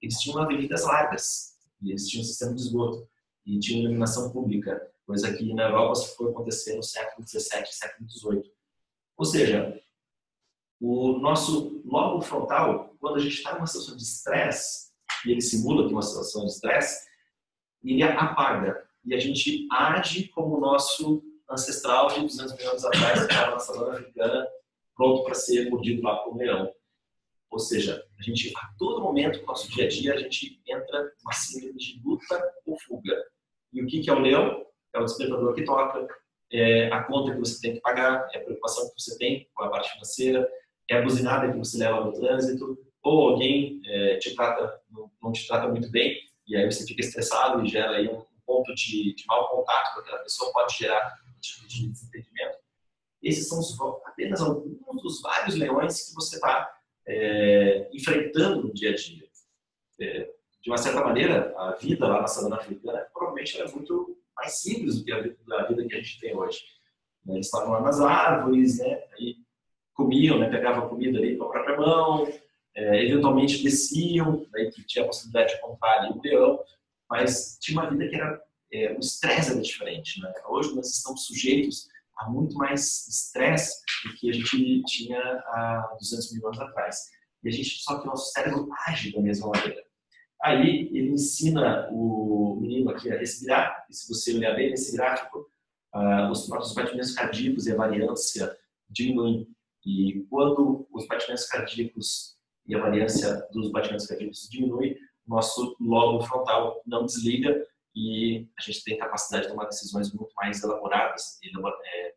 [0.01, 3.07] eles tinham avenidas largas, e eles tinham um sistema de esgoto,
[3.45, 8.09] e tinham iluminação pública, coisa que na Europa só foi acontecer no século XVII, século
[8.09, 8.53] XVIII.
[9.17, 9.79] Ou seja,
[10.81, 14.91] o nosso lobo frontal, quando a gente está numa situação de estresse,
[15.27, 17.07] e ele simula que é uma situação de estresse,
[17.85, 23.27] ele apaga e a gente age como o nosso ancestral de 200 mil anos atrás,
[23.27, 24.49] que estava na savana africana,
[24.95, 26.73] pronto para ser mordido lá por um leão.
[27.51, 31.13] Ou seja, a gente, a todo momento, no nosso dia a dia, a gente entra
[31.21, 33.17] numa síndrome de luta ou fuga.
[33.73, 34.65] E o que, que é o leão?
[34.95, 36.07] É o despertador que toca,
[36.53, 39.65] é a conta que você tem que pagar, é a preocupação que você tem com
[39.65, 40.49] a parte financeira,
[40.89, 45.33] é a buzinada que você leva no trânsito, ou alguém é, te trata, não, não,
[45.33, 49.15] te trata muito bem, e aí você fica estressado e gera aí um, ponto de,
[49.15, 52.59] de mau contato com aquela pessoa pode gerar tipo de desentendimento.
[53.23, 53.61] Esses são
[54.05, 56.71] apenas alguns dos vários leões que você está
[57.07, 59.29] é, enfrentando no dia a dia.
[60.01, 64.61] É, de uma certa maneira, a vida lá na savana africana provavelmente era muito mais
[64.61, 66.61] simples do que a vida, que a gente tem hoje.
[67.25, 67.35] Né?
[67.35, 69.03] Eles estavam lá nas árvores, né?
[69.13, 69.37] Aí
[69.95, 70.49] comiam, né?
[70.51, 72.33] pegavam comida ali com a própria mão,
[72.75, 76.63] é, eventualmente desciam, daí que tinha a possibilidade de encontrar ali um leão,
[77.11, 78.41] mas tinha uma vida que era
[78.73, 80.21] é, o estresse era diferente.
[80.21, 80.33] Né?
[80.49, 86.33] Hoje nós estamos sujeitos a muito mais estresse do que a gente tinha há 200
[86.35, 86.97] mil anos atrás.
[87.43, 89.83] E a gente só que o nosso cérebro age da mesma maneira.
[90.43, 95.47] Aí ele ensina o menino aqui a respirar, e se você olhar bem nesse gráfico,
[95.93, 98.57] ah, os batimentos cardíacos e a variância
[98.89, 99.49] diminuem.
[99.85, 104.97] E quando os batimentos cardíacos e a variância dos batimentos cardíacos diminui,
[105.31, 107.65] nosso lobo frontal não desliga
[107.95, 112.15] e a gente tem capacidade de tomar decisões muito mais elaboradas, é, é,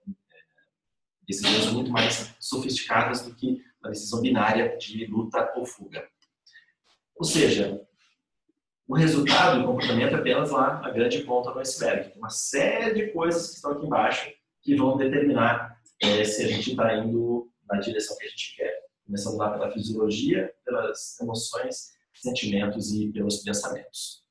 [1.28, 6.08] decisões muito mais sofisticadas do que a decisão binária de luta ou fuga.
[7.16, 7.86] Ou seja,
[8.88, 12.10] o resultado do comportamento é apenas lá a grande ponta do iceberg.
[12.10, 16.48] Tem uma série de coisas que estão aqui embaixo que vão determinar é, se a
[16.48, 18.82] gente está indo na direção que a gente quer.
[19.06, 24.24] Começando lá pela fisiologia, pelas emoções, sentimentos e pelos pensamentos.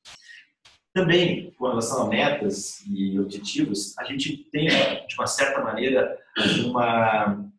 [0.94, 6.18] Também, com relação a metas e objetivos, a gente tem, de uma certa maneira,
[6.66, 7.50] uma,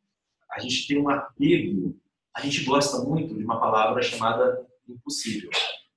[0.52, 2.00] a gente tem um apego,
[2.36, 5.50] a gente gosta muito de uma palavra chamada impossível.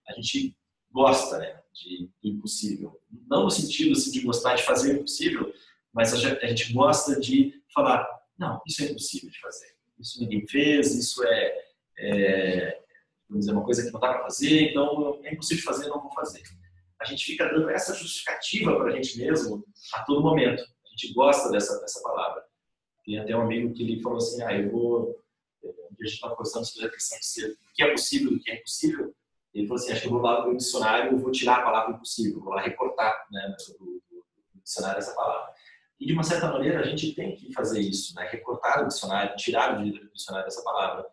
[0.09, 0.57] A gente
[0.91, 2.99] gosta né, de, impossível.
[3.29, 5.53] Não no sentido assim, de gostar de fazer o impossível,
[5.93, 8.07] mas a gente gosta de falar,
[8.39, 9.77] não, isso é impossível de fazer.
[9.99, 11.55] Isso ninguém fez, isso é,
[11.99, 12.86] é
[13.29, 16.13] vamos dizer, uma coisa que não dá para fazer, então é impossível fazer, não vou
[16.13, 16.43] fazer
[17.01, 19.65] a gente fica dando essa justificativa para a gente mesmo
[19.95, 20.63] a todo momento.
[20.63, 22.43] A gente gosta dessa, dessa palavra.
[23.05, 25.23] Tem até um amigo que ele falou assim, ah, eu vou...
[25.63, 28.37] Eh, a gente estava conversando sobre a questão de ser o que é possível e
[28.37, 29.15] o que é impossível.
[29.55, 32.41] Ele falou assim, acho que eu vou lá no dicionário vou tirar a palavra impossível,
[32.41, 35.53] vou lá recortar né, do, do dicionário essa palavra.
[35.99, 38.29] E de uma certa maneira a gente tem que fazer isso, né?
[38.31, 41.07] recortar o dicionário, tirar do dicionário essa palavra,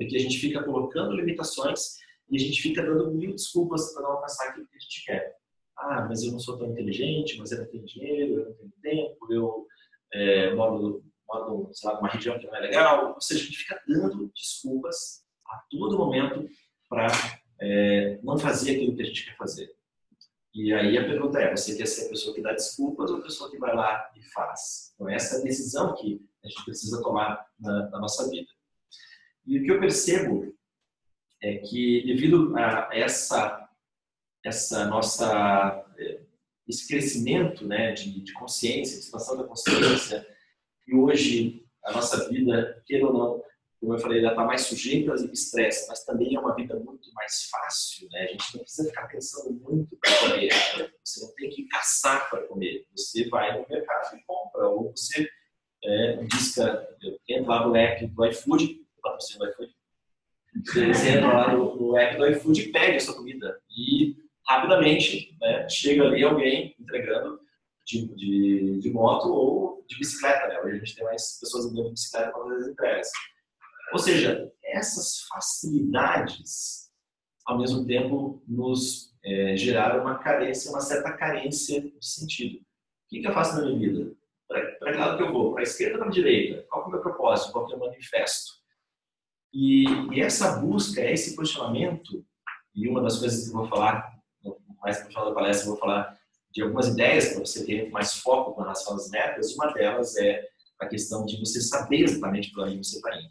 [0.00, 1.98] porque a gente fica colocando limitações
[2.30, 5.36] e a gente fica dando mil desculpas para não alcançar aquilo que a gente quer.
[5.76, 8.72] ah, mas eu não sou tão inteligente, mas eu não tenho dinheiro, eu não tenho
[8.80, 9.66] tempo, eu
[10.14, 13.12] é, moro, moro sei lá, numa região que não é legal.
[13.14, 16.48] Ou seja, a gente fica dando desculpas a todo momento
[16.88, 17.08] para
[17.60, 19.70] é, não fazer aquilo que a gente quer fazer.
[20.54, 23.22] E aí a pergunta é: você quer ser a pessoa que dá desculpas ou a
[23.22, 24.92] pessoa que vai lá e faz?
[24.94, 28.48] Então, essa é a decisão que a gente precisa tomar na, na nossa vida.
[29.50, 30.54] E o que eu percebo
[31.42, 33.68] é que, devido a essa,
[34.44, 36.20] essa nossa, é,
[36.68, 40.24] esse crescimento né, de, de consciência, de expansão da consciência,
[40.86, 43.42] e hoje a nossa vida, queira ou não,
[43.80, 47.12] como eu falei, ela está mais sujeita ao estresse, mas também é uma vida muito
[47.12, 48.24] mais fácil, né?
[48.24, 50.52] A gente não precisa ficar pensando muito para comer.
[51.02, 52.86] Você não tem que caçar para comer.
[52.94, 55.28] Você vai no mercado e compra, ou você
[55.82, 56.86] é, disca,
[57.26, 59.74] entra lá no app do iFood, patrocínio iFood,
[60.92, 63.60] você entra lá no, no app do iFood e pede a sua comida.
[63.70, 67.40] E rapidamente né, chega ali alguém entregando
[67.86, 70.48] de, de, de, moto ou de bicicleta.
[70.48, 70.60] Né?
[70.60, 73.08] Hoje a gente tem mais pessoas andando de bicicleta para fazer as entregas.
[73.92, 76.90] Ou seja, essas facilidades,
[77.46, 82.58] ao mesmo tempo, nos é, geraram uma carência, uma certa carência de sentido.
[82.58, 82.64] O
[83.08, 84.12] que, que eu faço na minha vida?
[84.48, 85.52] Para que lado que eu vou?
[85.52, 86.66] Para a esquerda ou para a direita?
[86.68, 87.52] Qual é o meu propósito?
[87.52, 88.59] Qual é o meu manifesto?
[89.52, 92.24] E, e, essa busca, esse posicionamento,
[92.74, 94.18] e uma das coisas que eu vou falar,
[94.80, 96.18] mais no final da palestra, eu vou falar
[96.50, 99.54] de algumas ideias para você ter mais foco com relação às metas.
[99.54, 100.48] Uma delas é
[100.80, 103.30] a questão de você saber exatamente para onde você está indo.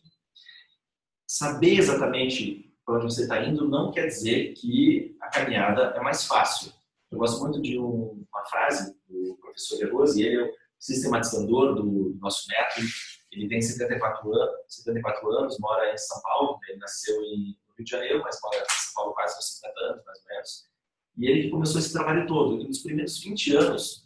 [1.28, 6.26] Saber exatamente para onde você está indo não quer dizer que a caminhada é mais
[6.26, 6.72] fácil.
[7.12, 11.76] Eu gosto muito de um, uma frase do professor De Rose, ele é o sistematizador
[11.76, 12.88] do nosso método.
[13.32, 16.60] Ele tem 74 anos, 74 anos mora em São Paulo.
[16.68, 20.06] Ele nasceu em Rio de Janeiro, mas mora em São Paulo quase uns 50 anos,
[20.06, 20.70] mais ou menos.
[21.18, 22.62] E ele começou esse trabalho todo.
[22.62, 24.06] E nos primeiros 20 anos,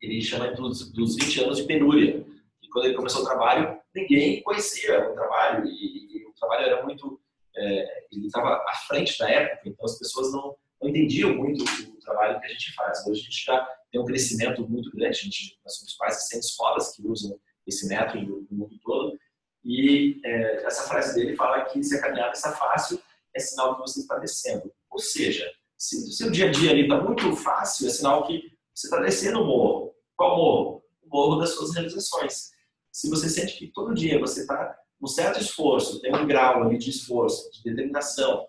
[0.00, 2.24] ele chama dos, dos 20 anos de penúria.
[2.62, 5.66] E quando ele começou o trabalho, ninguém conhecia o trabalho.
[5.66, 7.20] E, e o trabalho era muito.
[7.56, 12.00] É, ele estava à frente da época, então as pessoas não, não entendiam muito o
[12.00, 13.06] trabalho que a gente faz.
[13.06, 15.18] Hoje a gente já tem um crescimento muito grande.
[15.18, 19.18] A gente, nós somos quase 100 escolas que usam esse método no mundo todo.
[19.64, 23.00] E é, essa frase dele fala que se a caminhada está fácil,
[23.34, 24.72] é sinal que você está descendo.
[24.90, 28.52] Ou seja, se o seu dia a dia ali está muito fácil, é sinal que
[28.74, 29.94] você está descendo o morro.
[30.16, 30.84] Qual morro?
[31.02, 32.50] O morro das suas realizações.
[32.92, 36.78] Se você sente que todo dia você está com certo esforço, tem um grau ali
[36.78, 38.46] de esforço, de determinação,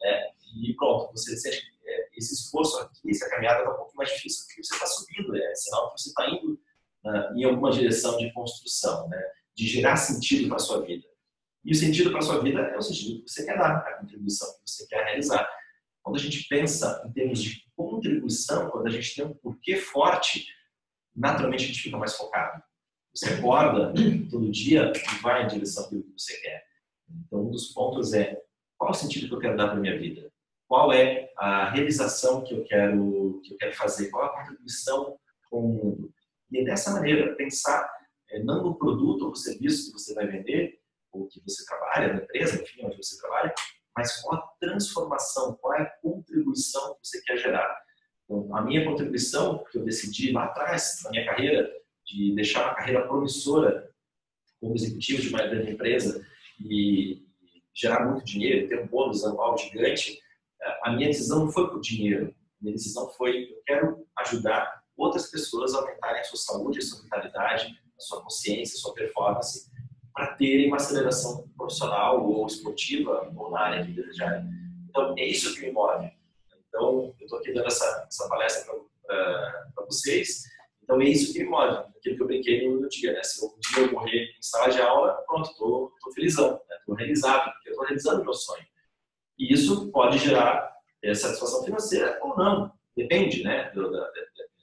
[0.00, 0.30] né?
[0.56, 4.44] e pronto, você sente é, esse esforço aqui, essa caminhada está um pouco mais difícil
[4.46, 6.58] porque você está subindo, é sinal que você está indo
[7.04, 9.22] uh, em alguma direção de construção, né?
[9.56, 11.06] de gerar sentido para a sua vida.
[11.64, 13.98] E o sentido para a sua vida é o sentido que você quer dar, a
[13.98, 15.48] contribuição que você quer realizar.
[16.02, 20.46] Quando a gente pensa em termos de contribuição, quando a gente tem um porquê forte,
[21.14, 22.62] naturalmente a gente fica mais focado.
[23.14, 23.92] Você acorda
[24.30, 26.64] todo dia e vai em direção àquilo que você quer.
[27.26, 28.40] Então, um dos pontos é
[28.76, 30.30] qual o sentido que eu quero dar para minha vida?
[30.68, 34.08] Qual é a realização que eu quero, que eu quero fazer?
[34.10, 35.18] Qual é a contribuição
[35.50, 36.14] com o mundo?
[36.50, 37.88] E é dessa maneira, pensar
[38.30, 40.78] é, não no produto ou no serviço que você vai vender,
[41.12, 43.54] ou que você trabalha, na empresa, enfim, onde você trabalha,
[43.96, 47.78] mas qual a transformação, qual é a contribuição que você quer gerar.
[48.24, 51.70] Então, a minha contribuição, que eu decidi lá atrás, na minha carreira,
[52.06, 53.90] de deixar uma carreira promissora
[54.60, 56.26] como executivo de uma grande empresa
[56.60, 57.26] e
[57.74, 60.20] gerar muito dinheiro, ter um bônus anual gigante,
[60.82, 62.34] a minha decisão não foi por dinheiro.
[62.60, 67.00] A minha decisão foi, eu quero ajudar outras pessoas aumentarem a sua saúde, a sua
[67.02, 69.70] vitalidade, a sua consciência, a sua performance,
[70.12, 74.44] para terem uma aceleração profissional ou esportiva ou na área que desejarem.
[74.88, 76.10] Então, é isso que me move.
[76.68, 78.74] Então, eu estou aqui dando essa, essa palestra
[79.06, 80.42] para vocês.
[80.82, 81.86] Então, é isso que me move.
[81.96, 83.22] Aquilo que eu brinquei no dia, né?
[83.22, 87.02] Se um dia eu morrer em sala de aula, pronto, estou felizão, estou né?
[87.02, 88.66] realizado, porque eu estou realizando o meu sonho.
[89.38, 90.72] E isso pode gerar
[91.02, 92.72] é, satisfação financeira ou não.
[92.96, 94.10] Depende, né, do, da,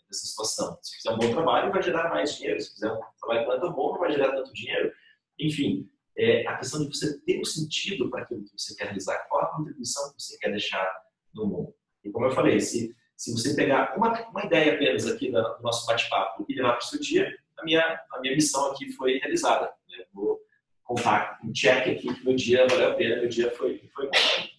[0.08, 0.78] dessa situação.
[0.82, 2.60] Se fizer um bom trabalho, vai gerar mais dinheiro.
[2.62, 4.91] Se fizer um trabalho que não é tão bom, não vai gerar tanto dinheiro.
[5.39, 9.18] Enfim, é a questão de você ter um sentido para aquilo que você quer realizar,
[9.28, 10.89] qual a contribuição que você quer deixar
[11.34, 11.76] no mundo.
[12.03, 15.86] E como eu falei, se, se você pegar uma, uma ideia apenas aqui do nosso
[15.86, 17.82] bate-papo e levar para o seu dia, a minha,
[18.12, 19.74] a minha missão aqui foi realizada.
[19.89, 20.06] Né?
[20.14, 20.39] Vou
[20.84, 24.55] contar um check aqui que meu dia valeu a pena, meu dia foi, foi bom.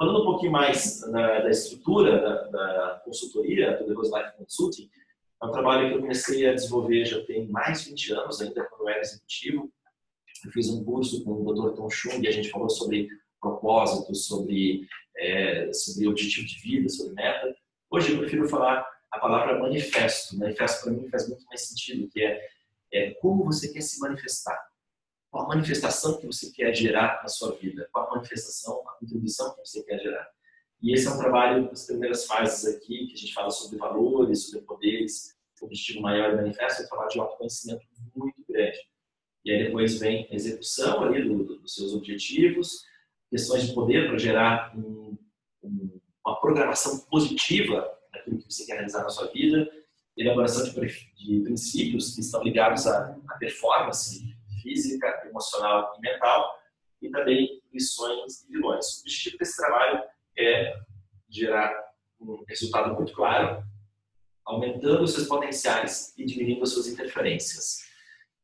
[0.00, 4.90] Falando um pouquinho mais da, estrutura da, da, consultoria, do Rose Life Consulting,
[5.42, 8.64] é um trabalho que eu comecei a desenvolver já tem mais de 20 anos, ainda
[8.64, 9.70] quando eu era executivo.
[10.42, 11.76] Eu fiz um curso com o Dr.
[11.76, 14.88] Tom Chung e a gente falou sobre propósito, sobre,
[15.18, 17.54] é, sobre objetivo de vida, sobre meta.
[17.90, 20.34] Hoje eu prefiro falar a palavra manifesto.
[20.38, 22.40] Manifesto para mim faz muito mais sentido, que é,
[22.90, 24.69] é como você quer se manifestar.
[25.30, 27.88] Qual a manifestação que você quer gerar na sua vida?
[27.92, 30.28] Qual a manifestação, a contribuição que você quer gerar?
[30.82, 34.50] E esse é um trabalho das primeiras fases aqui, que a gente fala sobre valores,
[34.50, 38.78] sobre poderes, objetivo maior do manifesto, é um trabalho de autoconhecimento muito grande.
[39.44, 42.82] E aí depois vem a execução ali do, do, dos seus objetivos,
[43.30, 45.16] questões de poder para gerar um,
[45.62, 49.70] um, uma programação positiva daquilo que você quer realizar na sua vida,
[50.16, 56.58] elaboração de, de princípios que estão ligados à performance física, emocional e mental,
[57.02, 58.98] e também lições e vilões.
[58.98, 60.02] O objetivo desse trabalho
[60.38, 60.76] é
[61.28, 61.72] gerar
[62.20, 63.62] um resultado muito claro,
[64.44, 67.88] aumentando os seus potenciais e diminuindo as suas interferências.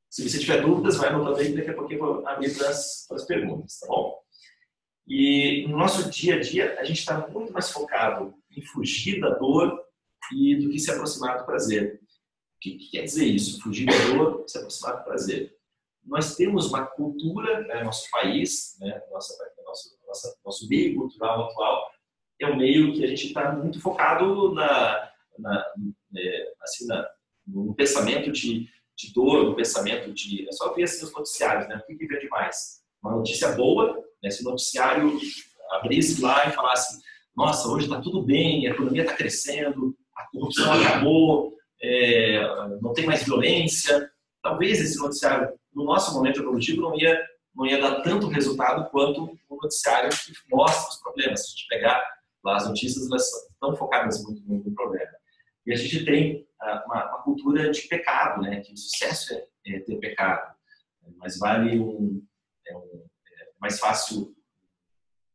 [0.09, 3.25] Se você tiver dúvidas, vai anotando aí, daqui a pouco eu vou abrir para as
[3.27, 4.19] perguntas, tá bom?
[5.07, 9.31] E no nosso dia a dia, a gente está muito mais focado em fugir da
[9.31, 9.81] dor
[10.33, 12.01] e do que se aproximar do prazer.
[12.57, 13.61] O que, que quer dizer isso?
[13.63, 15.56] Fugir da dor se aproximar do prazer.
[16.07, 19.35] Nós temos uma cultura, né, nosso país, né, nossa,
[19.65, 21.91] nosso, nossa, nosso meio cultural atual,
[22.41, 25.65] é um meio que a gente está muito focado na, na,
[26.17, 27.07] é, assim, na,
[27.47, 30.49] no pensamento de, de dor, no pensamento de.
[30.49, 31.77] É só ver assim, os noticiários, né?
[31.77, 32.83] O que, vê demais?
[33.03, 34.31] Uma notícia boa, né?
[34.31, 35.19] se o noticiário
[35.71, 37.01] abrisse lá e falasse:
[37.37, 42.41] nossa, hoje está tudo bem, a economia está crescendo, a corrupção acabou, é,
[42.81, 44.11] não tem mais violência.
[44.43, 47.23] Talvez esse noticiário, no nosso momento evolutivo, não ia,
[47.55, 51.43] não ia dar tanto resultado quanto o noticiário que mostra os problemas.
[51.43, 55.13] Se a gente pegar lá as notícias, elas estão focadas muito no problema.
[55.67, 58.61] E a gente tem ah, uma, uma cultura de pecado, né?
[58.61, 60.57] que o sucesso é, é ter pecado.
[61.19, 62.25] Mas vale um,
[62.67, 63.05] é, um,
[63.39, 64.35] é mais fácil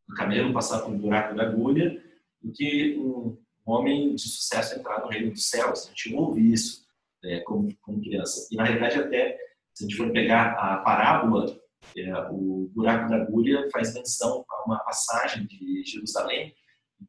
[0.10, 2.04] um camelo passar por um buraco da agulha
[2.42, 5.86] do que um homem de sucesso entrar no reino dos céus.
[5.86, 6.84] A gente ouve isso
[7.24, 8.48] é, como, como criança.
[8.52, 11.60] E na realidade até se a gente for pegar a parábola,
[11.98, 16.54] é, o buraco da agulha faz menção a uma passagem de Jerusalém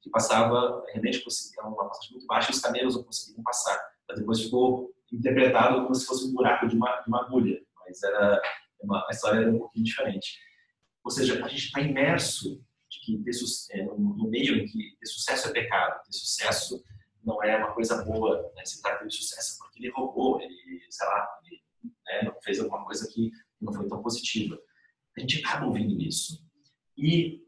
[0.00, 3.78] que passava, realmente conseguia uma passagem muito baixa e os camelos não conseguiam passar.
[4.08, 8.02] Mas depois ficou interpretado como se fosse um buraco de uma, de uma agulha, mas
[8.02, 8.40] era
[8.80, 10.38] uma, a história era um pouquinho diferente.
[11.04, 13.32] Ou seja, a gente está imerso de que ter,
[13.72, 16.82] é, no, meio em que ter sucesso é pecado, ter sucesso
[17.24, 18.42] não é uma coisa boa.
[18.54, 18.64] Né?
[18.64, 21.28] Você está tendo sucesso porque ele roubou, ele, sei lá,
[22.22, 24.58] né, fez alguma coisa que não foi tão positiva.
[25.16, 26.42] A gente acaba ouvindo isso.
[26.96, 27.42] E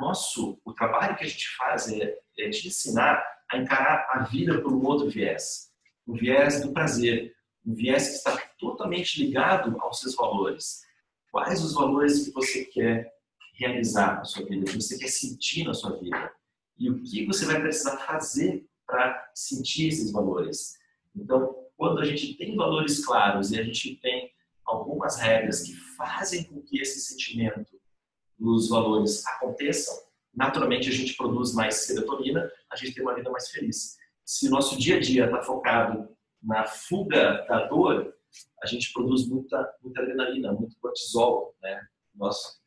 [0.00, 4.60] nosso, o trabalho que a gente faz é, é te ensinar a encarar a vida
[4.62, 5.70] por um outro viés,
[6.06, 7.34] o viés do prazer,
[7.66, 10.82] um viés que está totalmente ligado aos seus valores.
[11.30, 13.12] Quais os valores que você quer
[13.54, 16.32] realizar na sua vida, que você quer sentir na sua vida?
[16.78, 20.74] E o que você vai precisar fazer para sentir esses valores?
[21.14, 24.30] Então, quando a gente tem valores claros e a gente tem
[24.66, 27.80] algumas regras que fazem com que esse sentimento
[28.38, 29.94] os valores aconteçam,
[30.34, 33.96] naturalmente a gente produz mais serotonina, a gente tem uma vida mais feliz.
[34.26, 36.06] Se o nosso dia a dia está focado
[36.42, 38.14] na fuga da dor,
[38.62, 41.80] a gente produz muita, muita adrenalina, muito cortisol, né?
[42.14, 42.58] Nossa,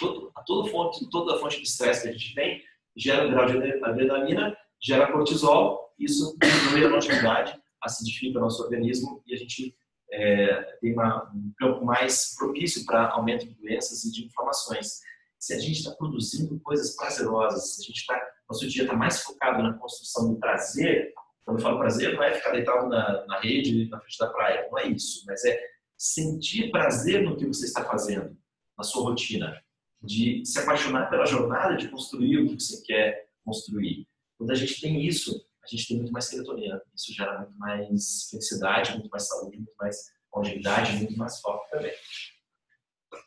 [0.00, 2.62] todo, toda fonte, toda fonte de estresse que a gente tem
[2.96, 9.22] gera um grau de adrenalina, gera cortisol, isso diminui a longevidade, acidifica o nosso organismo
[9.26, 9.74] e a gente
[10.12, 15.00] é, tem uma, um campo mais propício para aumento de doenças e de inflamações.
[15.38, 19.22] Se a gente está produzindo coisas prazerosas, se a gente está, nosso dia está mais
[19.22, 21.12] focado na construção do prazer,
[21.44, 24.68] quando eu falo prazer, não é ficar deitado na, na rede, na frente da praia,
[24.70, 25.60] não é isso, mas é
[25.96, 28.36] sentir prazer no que você está fazendo,
[28.76, 29.56] na sua rotina,
[30.02, 34.06] de se apaixonar pela jornada de construir o que você quer construir.
[34.36, 35.40] Quando a gente tem isso,
[35.74, 36.80] a gente tem muito mais serotonina.
[36.94, 41.92] Isso gera muito mais felicidade, muito mais saúde, muito mais longevidade, muito mais foco também.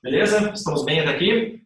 [0.03, 0.51] Beleza?
[0.53, 1.63] Estamos bem até aqui?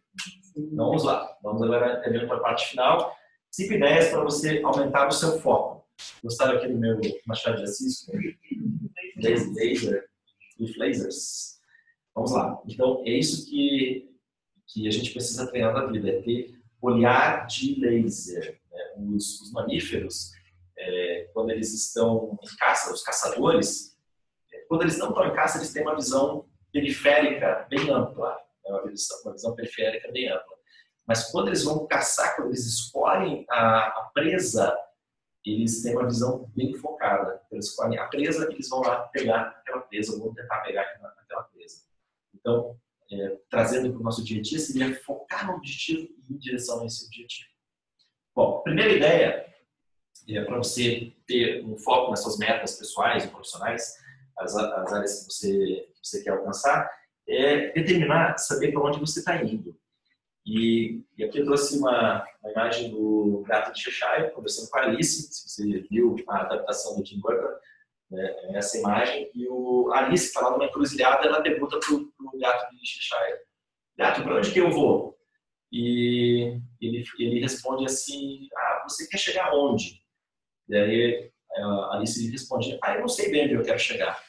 [0.56, 1.36] Então vamos lá.
[1.42, 3.14] Vamos agora para a parte final.
[3.50, 5.86] Cinco ideias para você aumentar o seu foco.
[6.22, 8.06] Gostaram aqui do meu Machado de Assis?
[9.16, 10.08] Laser,
[10.58, 11.60] with lasers.
[12.14, 12.60] Vamos lá.
[12.66, 14.10] Então, é isso que,
[14.68, 18.60] que a gente precisa treinar na vida, é ter olhar de laser.
[18.70, 18.78] Né?
[19.14, 20.32] Os, os mamíferos,
[20.78, 23.96] é, quando eles estão em caça, os caçadores,
[24.52, 28.70] é, quando eles não estão em caça, eles têm uma visão periférica bem ampla, né?
[28.70, 30.54] uma, visão, uma visão periférica bem ampla.
[31.06, 34.76] Mas quando eles vão caçar, quando eles escolhem a, a presa,
[35.44, 37.40] eles têm uma visão bem focada.
[37.52, 41.82] Eles escolhem a presa, eles vão lá pegar aquela presa, vão tentar pegar aquela presa.
[42.34, 42.78] Então,
[43.12, 46.80] é, trazendo para o nosso dia a dia, seria focar no objetivo e em direção
[46.80, 47.50] a esse objetivo.
[48.34, 49.53] Bom, primeira ideia
[50.28, 53.94] é, para você ter um foco nas suas metas pessoais e profissionais,
[54.38, 56.90] as, as áreas que você, que você quer alcançar,
[57.28, 59.76] é determinar, saber para onde você está indo.
[60.46, 64.82] E, e, aqui eu trouxe uma, uma imagem do gato de Cheshire, conversando com a
[64.82, 67.48] Alice, se você viu a adaptação do Tim Burton,
[68.10, 72.70] né, essa imagem, e o a Alice, que numa encruzilhada, ela pergunta para o gato
[72.76, 73.38] de Cheshire,
[73.96, 75.16] gato, para onde que eu vou?
[75.72, 80.03] E ele, ele responde assim, ah, você quer chegar aonde?
[80.68, 84.20] E aí a Alice responde, ah, eu não sei bem onde eu quero chegar.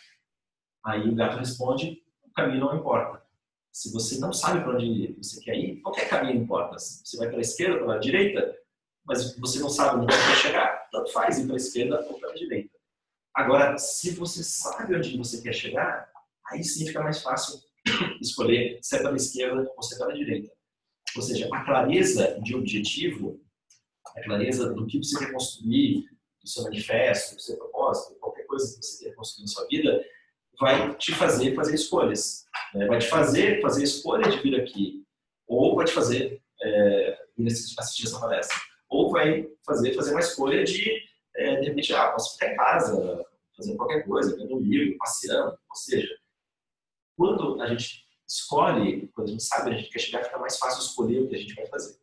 [0.86, 3.24] Aí o gato responde, o caminho não importa.
[3.72, 6.78] Se você não sabe para onde você quer ir, qualquer caminho importa.
[6.78, 8.56] Você vai para a esquerda, para a direita,
[9.04, 12.32] mas você não sabe onde quer chegar, tanto faz ir para a esquerda ou para
[12.32, 12.76] a direita.
[13.34, 16.10] Agora, se você sabe onde você quer chegar,
[16.48, 17.60] aí sim fica mais fácil
[18.22, 20.52] escolher se é para a esquerda ou se é para a direita.
[21.16, 23.42] Ou seja, a clareza de objetivo,
[24.16, 26.06] a clareza do que você quer construir,
[26.46, 30.06] do seu manifesto, do seu propósito, qualquer coisa que você quer construir na sua vida,
[30.60, 32.46] vai te fazer fazer escolhas.
[32.74, 32.86] Né?
[32.86, 35.04] Vai te fazer fazer escolha de vir aqui.
[35.48, 37.18] Ou vai te fazer é,
[37.80, 38.56] assistir essa palestra.
[38.88, 41.04] Ou vai fazer fazer uma escolha de,
[41.36, 43.26] é, de repente, ah, posso ficar em casa,
[43.58, 45.58] fazendo qualquer coisa, lendo um livro, passeando.
[45.70, 46.16] Ou seja,
[47.18, 50.58] quando a gente escolhe, quando a gente sabe onde a gente quer chegar, fica mais
[50.58, 51.98] fácil escolher o que a gente vai fazer.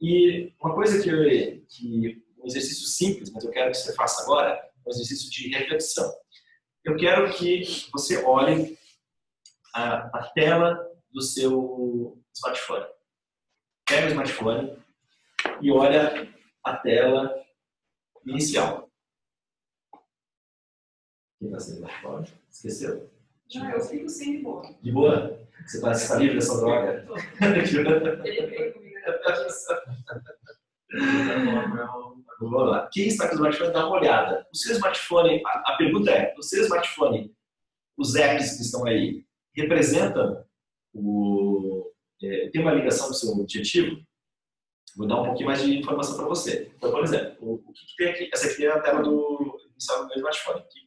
[0.00, 1.24] E uma coisa que, eu,
[1.68, 6.10] que um exercício simples, mas eu quero que você faça agora, um exercício de reflexão.
[6.84, 7.62] Eu quero que
[7.92, 8.78] você olhe
[9.74, 10.78] a, a tela
[11.10, 12.86] do seu smartphone.
[13.86, 14.82] Pega o smartphone
[15.60, 16.32] e olha
[16.64, 17.34] a tela
[18.26, 18.90] inicial.
[21.38, 22.32] Quem está sem smartphone?
[22.50, 23.10] Esqueceu?
[23.54, 24.78] Não, eu fico sem de boa.
[24.82, 25.48] De boa?
[25.66, 27.06] Você está tá livre dessa droga?
[28.24, 28.98] Ele veio comigo.
[32.40, 32.88] Vamos lá.
[32.92, 34.46] Quem está com o smartphone, dá uma olhada.
[34.52, 37.34] O seu smartphone, a, a pergunta é: o seu smartphone,
[37.96, 39.24] os apps que estão aí,
[39.54, 40.44] representam
[40.94, 41.92] o.
[42.22, 44.00] É, tem uma ligação com o seu objetivo?
[44.96, 46.72] Vou dar um pouquinho mais de informação para você.
[46.76, 48.30] Então, por exemplo, o, o que, que, tem aqui?
[48.32, 50.62] Essa aqui é a tela do do meu smartphone.
[50.62, 50.80] Que,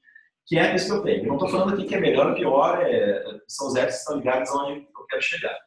[0.48, 1.24] que apps que eu tenho?
[1.24, 4.00] Eu não estou falando aqui que é melhor ou pior, é, são os apps que
[4.00, 5.58] estão ligados aonde eu quero chegar.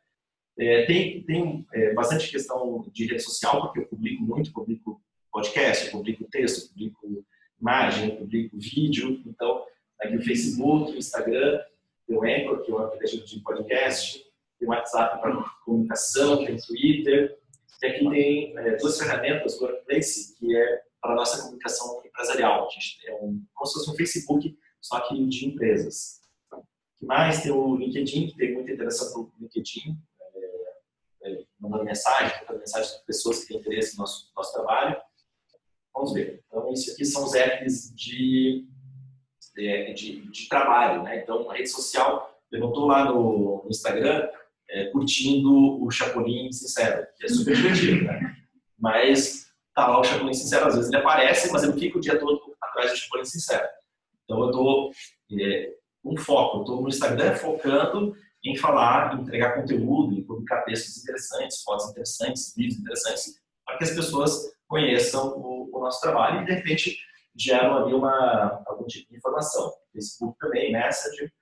[0.58, 5.02] É, tem tem é, bastante questão de rede social, porque eu publico muito, publico
[5.34, 7.26] podcast, publico texto, publico
[7.60, 9.20] imagem, publico vídeo.
[9.26, 9.66] Então,
[10.00, 11.60] aqui o Facebook, o Instagram,
[12.06, 14.24] tem o Anchor, que é um aplicativo de podcast,
[14.60, 17.36] tem o WhatsApp para comunicação, tem o Twitter.
[17.82, 22.66] E aqui tem é, duas ferramentas, o Workplace, que é para a nossa comunicação empresarial.
[22.66, 26.20] A gente é um, como se fosse um Facebook, só que de empresas.
[26.52, 26.62] O
[26.96, 27.42] que mais?
[27.42, 29.98] Tem o LinkedIn, que tem muita interação com o LinkedIn,
[31.24, 34.96] é, mandando mensagem, mandando mensagem para pessoas que têm interesse no nosso, nosso trabalho.
[35.94, 36.42] Vamos ver.
[36.46, 38.66] Então, isso aqui são os apps de,
[39.54, 41.02] de, de, de trabalho.
[41.04, 41.22] Né?
[41.22, 44.28] Então, a rede social, estou lá no, no Instagram
[44.68, 48.36] é, curtindo o Chapolin Sincero, que é super divertido, né?
[48.78, 52.18] Mas tá lá o Chapolin Sincero, às vezes ele aparece, mas eu fico o dia
[52.18, 53.68] todo atrás do Chapolin Sincero.
[54.24, 54.90] Então, eu estou
[55.40, 55.72] é,
[56.04, 61.02] um foco, eu estou no Instagram focando em falar, em entregar conteúdo, em publicar textos
[61.02, 65.53] interessantes, fotos interessantes, vídeos interessantes, para que as pessoas conheçam o
[65.84, 66.98] nosso trabalho e, de repente,
[67.36, 69.72] geram ali uma, algum tipo de informação.
[69.92, 71.32] Facebook também, Messenger.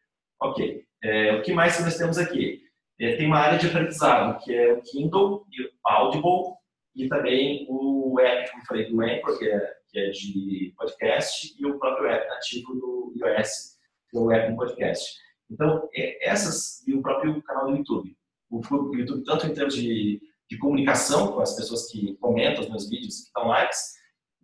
[0.40, 0.84] Ok.
[1.03, 2.62] É, o que mais nós temos aqui?
[3.01, 6.57] É, tem uma área de aprendizado, que é o Kindle e o Audible,
[6.95, 11.55] e também o app, como eu falei, do Anchor, que é, que é de podcast,
[11.59, 13.76] e o próprio app nativo do iOS,
[14.11, 15.18] que é o app de podcast.
[15.51, 18.16] Então, é, essas e o próprio canal do YouTube.
[18.51, 18.61] O
[18.95, 23.24] YouTube, tanto em termos de, de comunicação com as pessoas que comentam os meus vídeos,
[23.24, 23.95] que dão likes,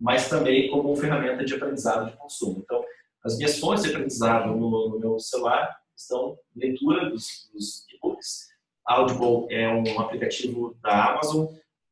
[0.01, 2.61] mas também como ferramenta de aprendizado de consumo.
[2.64, 2.84] Então,
[3.24, 8.49] as minhas fontes de aprendizado no, no meu celular estão leitura dos, dos e-books.
[8.86, 11.46] Audible é um aplicativo da Amazon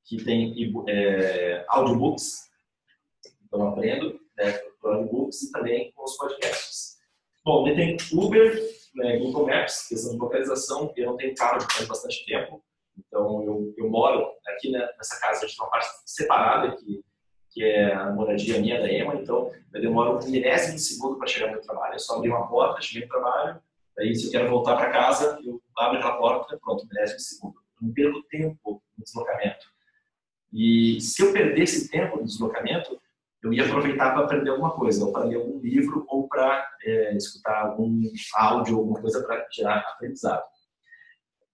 [0.04, 0.54] que tem
[0.88, 2.48] é, audiobooks,
[3.44, 6.96] então aprendo né, por audiobooks e também com os podcasts.
[7.44, 8.60] Bom, tem Uber,
[8.94, 12.64] né, Google Maps, questão de localização, eu não tenho carro já faz bastante tempo,
[12.96, 17.04] então eu, eu moro aqui né, nessa casa, a gente tem uma parte separada que,
[17.56, 21.26] que é a moradia minha da EMA, então eu demoro um milésimo de segundo para
[21.26, 23.58] chegar no meu trabalho, eu só abri uma porta, cheguei no trabalho,
[23.98, 27.22] aí se eu quero voltar para casa, eu abro aquela porta, pronto, um milésimo de
[27.22, 27.54] segundo.
[27.80, 29.66] Eu não perco tempo no deslocamento.
[30.52, 33.00] E se eu perder esse tempo no deslocamento,
[33.42, 37.16] eu ia aproveitar para aprender alguma coisa, ou para ler algum livro, ou para é,
[37.16, 38.02] escutar algum
[38.34, 40.44] áudio, alguma coisa para gerar aprendizado.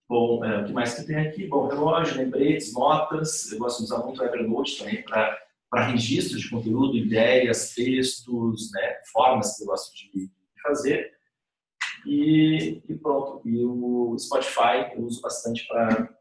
[0.09, 1.47] Bom, é, o que mais que tem aqui?
[1.47, 3.53] Bom, relógio, lembretes, notas.
[3.53, 5.42] Eu gosto de usar muito o Evernote também para
[5.73, 10.31] para registro de conteúdo, ideias, textos, né, formas que eu gosto de
[10.63, 11.11] fazer.
[12.07, 13.41] E, e pronto.
[13.49, 16.15] E o Spotify eu uso bastante para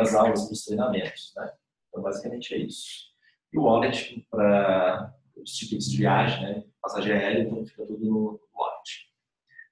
[0.00, 1.30] as aulas, para os treinamentos.
[1.36, 1.52] Né?
[1.88, 3.10] Então, basicamente é isso.
[3.52, 6.64] E o Wallet para os tickets de viagem, né?
[6.80, 9.10] passagem aérea, então fica tudo no Wallet.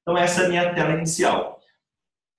[0.03, 1.59] Então, essa é a minha tela inicial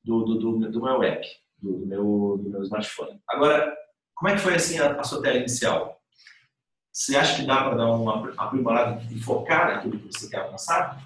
[0.03, 3.19] do, do, do, do meu app, do, do, meu, do meu smartphone.
[3.27, 3.75] Agora,
[4.13, 5.98] como é que foi assim a, a sua tela inicial?
[6.91, 11.01] Você acha que dá para dar uma aprimorada e focar naquilo que você quer alcançar?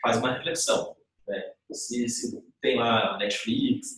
[0.00, 0.96] Faz uma reflexão.
[1.26, 1.52] Né?
[1.72, 3.94] Se, se tem lá Netflix,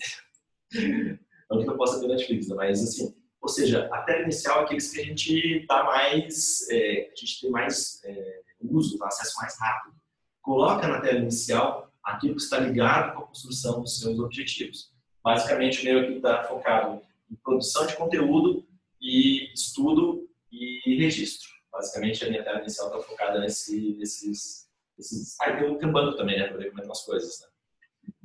[1.50, 2.56] não que eu possa ter Netflix, né?
[2.56, 7.10] mas assim, ou seja, a tela inicial é aqueles que a gente dá mais, é,
[7.12, 9.96] a gente tem mais é, uso, acesso mais rápido.
[10.42, 14.90] Coloca na tela inicial aquilo que está ligado com a construção dos seus objetivos.
[15.22, 18.66] Basicamente, o meu aqui está focado em produção de conteúdo
[19.00, 21.48] e estudo e registro.
[21.72, 25.40] Basicamente, a minha tela inicial está focada nesse, nesses, nesses...
[25.40, 27.46] Ah, tem, um banco também, né, para ver como é as coisas, né?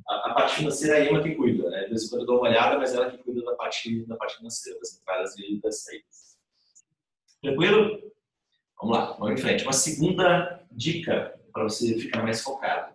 [0.08, 1.84] a, a, parte financeira é ela que cuida, né?
[1.84, 4.16] De vez em quando eu dou uma olhada, mas ela que cuida da parte, da
[4.16, 6.38] parte financeira, das entradas e das saídas.
[7.42, 8.12] Tranquilo?
[8.80, 9.64] Vamos lá, vamos em frente.
[9.64, 12.94] Uma segunda dica para você ficar mais focado.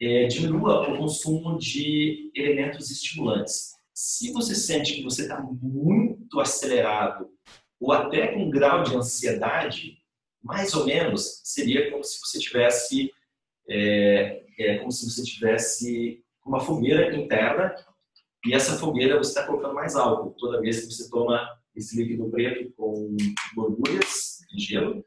[0.00, 3.74] É, diminua o consumo de elementos estimulantes.
[3.94, 7.30] Se você sente que você está muito acelerado
[7.80, 9.98] ou até com um grau de ansiedade,
[10.42, 13.10] mais ou menos seria como se você tivesse
[13.68, 17.74] é, é como se você tivesse uma fogueira interna
[18.44, 22.28] e essa fogueira você está colocando mais álcool toda vez que você toma esse líquido
[22.30, 23.16] preto com
[23.54, 25.04] borbulhas de gelo,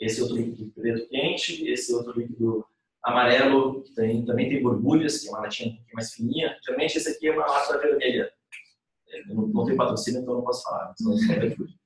[0.00, 2.64] esse outro líquido preto quente, esse outro líquido
[3.02, 6.58] amarelo que tem, também tem borbulhas, que é uma latinha um pouquinho mais fininha.
[6.64, 8.32] Geralmente esse aqui é uma lata vermelha.
[9.08, 10.94] É, não, não tem patrocínio, então não posso falar.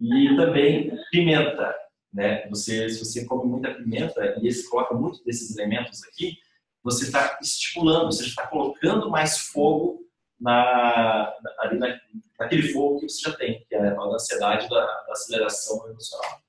[0.00, 1.74] E também pimenta.
[2.12, 2.48] Né?
[2.48, 6.36] Você, se você come muita pimenta e esse coloca muito desses elementos aqui,
[6.82, 10.00] você está estimulando, você está colocando mais fogo
[10.40, 12.00] na, ali na,
[12.38, 16.40] naquele fogo que você já tem, que é a da ansiedade, da, da aceleração emocional.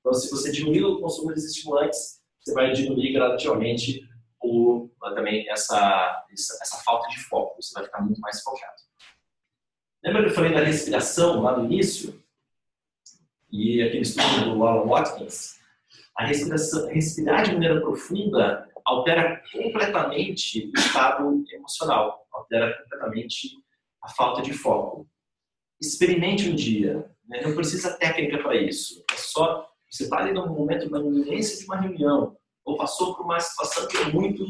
[0.00, 4.06] Então, se você diminuir o consumo desses estimulantes, você vai diminuir gradativamente
[4.42, 8.76] o, também essa, essa, essa falta de foco, você vai ficar muito mais focado.
[10.04, 12.22] Lembra que eu falei da respiração lá no início?
[13.50, 15.56] E aquele estudo do Alan Watkins?
[16.16, 23.50] A respiração, respirar de maneira profunda altera completamente o estado emocional, altera completamente
[24.02, 25.08] a falta de foco.
[25.80, 27.42] Experimente um dia, né?
[27.42, 31.64] não precisa técnica para isso, é só você está ali num momento na iminência de
[31.64, 34.44] uma reunião ou passou por uma situação que é muito,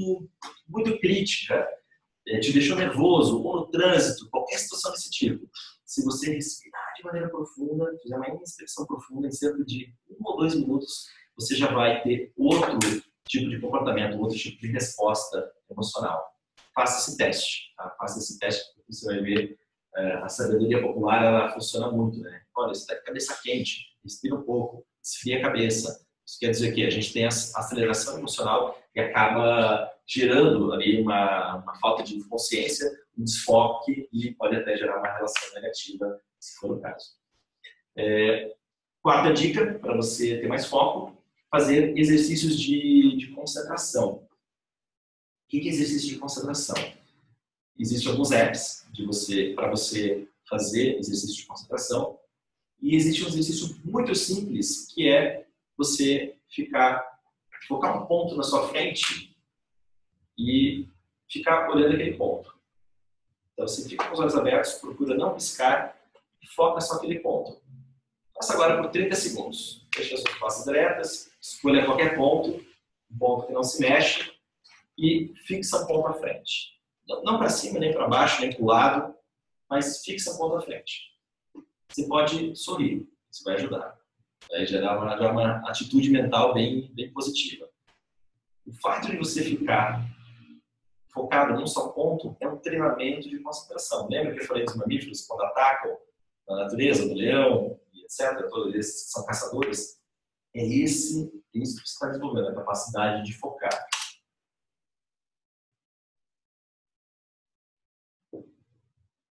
[0.67, 1.69] muito crítica,
[2.29, 5.49] é, te deixou nervoso, ou no trânsito, qualquer situação desse tipo.
[5.85, 10.37] Se você respirar de maneira profunda, fizer uma inspiração profunda em cerca de um ou
[10.37, 12.79] dois minutos, você já vai ter outro
[13.29, 16.25] tipo de comportamento, outro tipo de resposta emocional.
[16.75, 17.95] Faça esse teste, tá?
[17.99, 19.59] faça esse teste, porque você vai ver
[19.97, 22.43] é, a sabedoria popular ela funciona muito, né?
[22.55, 26.05] Olha, você está com a cabeça quente, respira um pouco, esfria a cabeça.
[26.27, 31.57] Isso quer dizer que a gente tem a aceleração emocional que acaba gerando ali uma,
[31.57, 32.87] uma falta de consciência,
[33.17, 37.07] um desfoque e pode até gerar uma relação negativa, se for o caso.
[37.97, 38.55] É,
[39.03, 41.17] quarta dica para você ter mais foco
[41.51, 44.15] fazer exercícios de, de concentração.
[44.15, 46.77] O que é exercício de concentração?
[47.79, 52.19] Existem alguns apps de você para você fazer exercício de concentração
[52.81, 57.05] e existe um exercício muito simples que é você ficar
[57.67, 59.37] focar um ponto na sua frente
[60.39, 60.89] e
[61.29, 62.55] ficar olhando aquele ponto.
[63.53, 65.96] Então você fica com os olhos abertos, procura não piscar
[66.47, 67.61] e foca só aquele ponto.
[68.35, 69.87] Faça agora por 30 segundos.
[69.95, 72.65] Feche as suas costas diretas, escolha qualquer ponto,
[73.11, 74.33] um ponto que não se mexe,
[74.97, 76.77] e fixa um ponto à frente.
[77.07, 79.15] Não, para cima, nem para baixo, nem para o lado,
[79.69, 81.13] mas fixa um ponto à frente.
[81.89, 83.97] Você pode sorrir, isso vai ajudar.
[84.51, 87.69] Vai gerar uma, uma atitude mental bem, bem positiva.
[88.67, 90.05] O fato de você ficar
[91.13, 94.09] focado num só ponto é um treinamento de concentração.
[94.09, 95.97] Lembra que eu falei dos mamíferos quando atacam
[96.49, 100.01] na natureza, do leão, etc., todos esses que são caçadores?
[100.55, 103.87] É esse, isso que você está desenvolvendo, a capacidade de focar.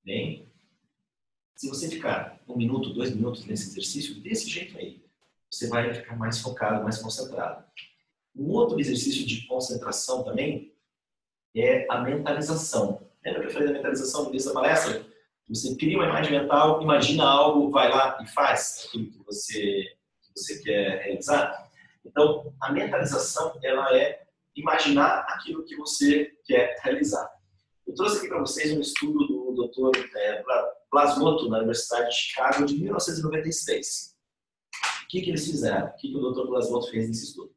[0.05, 0.53] Bem,
[1.57, 5.05] se você ficar um minuto, dois minutos nesse exercício, desse jeito aí,
[5.51, 7.65] você vai ficar mais focado, mais concentrado.
[8.35, 10.77] Um outro exercício de concentração também
[11.55, 13.11] é a mentalização.
[13.25, 15.16] Lembra que eu falei da mentalização no início da palestra?
[15.49, 19.97] Você cria uma imagem mental, imagina algo, vai lá e faz aquilo que você
[20.35, 21.71] você quer realizar.
[22.05, 27.31] Então, a mentalização, ela é imaginar aquilo que você quer realizar.
[27.87, 29.99] Eu trouxe aqui para vocês um estudo do Dr.
[30.15, 30.45] É,
[30.91, 34.15] Plasmoto, na Universidade de Chicago, de 1996.
[35.05, 35.87] O que, que eles fizeram?
[35.87, 36.49] O que, que o Dr.
[36.49, 37.55] Plasmoto fez nesse estudo?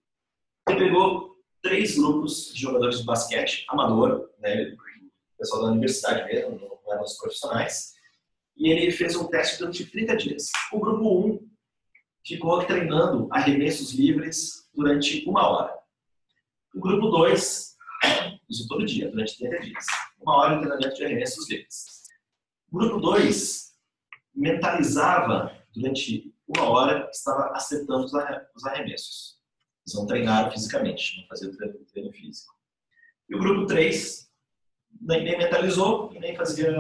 [0.70, 4.76] Ele pegou três grupos de jogadores de basquete, amador, né,
[5.38, 7.94] pessoal da universidade mesmo, não eram os profissionais,
[8.58, 10.52] e ele fez um teste durante 30 dias.
[10.74, 11.50] O grupo 1
[12.26, 15.80] ficou treinando arremessos livres durante uma hora.
[16.76, 17.76] O grupo 2,
[18.50, 19.86] isso todo dia, durante 30 dias.
[20.20, 21.86] Uma hora de treinamento de arremessos livres.
[22.72, 23.74] O grupo 2
[24.36, 29.40] mentalizava durante uma hora que estava acertando os arremessos.
[29.86, 32.54] Eles não treinaram fisicamente, não faziam treino físico.
[33.30, 34.29] E o grupo 3
[35.02, 36.72] nem, nem mentalizou e nem fazia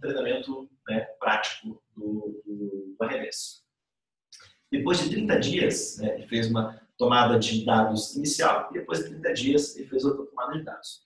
[0.00, 3.64] treinamento né, prático do, do, do, arremesso.
[4.70, 9.10] Depois de 30 dias, né, ele fez uma tomada de dados inicial e depois de
[9.10, 11.02] 30 dias ele fez outra tomada de dados.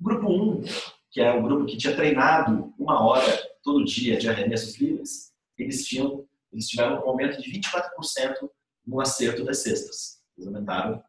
[0.00, 0.62] Grupo 1,
[1.10, 3.26] que é o grupo que tinha treinado uma hora
[3.62, 8.48] todo dia de arremessos livres, eles, tinham, eles tiveram um aumento de 24%
[8.86, 10.22] no acerto das cestas.
[10.36, 11.02] Eles aumentaram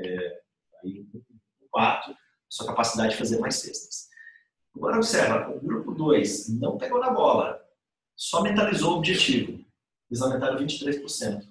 [0.00, 0.40] é,
[0.82, 2.14] aí, um quarto
[2.48, 4.05] sua capacidade de fazer mais cestas.
[4.76, 7.64] Agora observa, o grupo 2 não pegou na bola,
[8.14, 9.64] só mentalizou o objetivo.
[10.10, 11.42] Eles aumentaram 23%.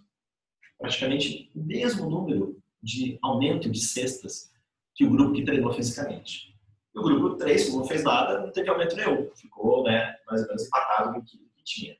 [0.78, 4.51] Praticamente o mesmo número de aumento de cestas
[4.93, 6.55] que o grupo que treinou fisicamente.
[6.93, 9.30] E o grupo 3, como não fez nada, não teve aumento nenhum.
[9.36, 11.97] Ficou né, mais ou menos empatado com que, tinha.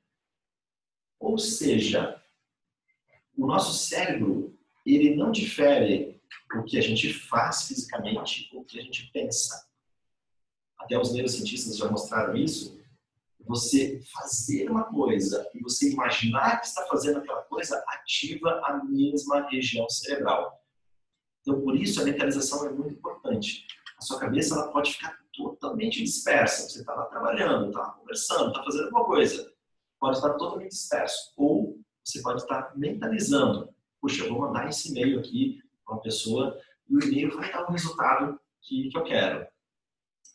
[1.19, 2.21] Ou seja,
[3.36, 4.55] o nosso cérebro
[4.86, 6.21] ele não difere
[6.55, 9.65] o que a gente faz fisicamente o que a gente pensa
[10.86, 12.79] até os neurocientistas já mostraram isso,
[13.45, 19.47] você fazer uma coisa e você imaginar que está fazendo aquela coisa ativa a mesma
[19.49, 20.59] região cerebral.
[21.41, 23.65] Então, por isso, a mentalização é muito importante.
[23.97, 26.67] A sua cabeça ela pode ficar totalmente dispersa.
[26.67, 29.53] Você está lá trabalhando, está conversando, está fazendo alguma coisa.
[29.99, 31.33] Pode estar totalmente disperso.
[31.38, 33.69] Ou você pode estar mentalizando.
[34.01, 36.59] Puxa, eu vou mandar esse e-mail aqui para uma pessoa
[36.89, 39.47] e o e-mail vai dar o resultado que, que eu quero.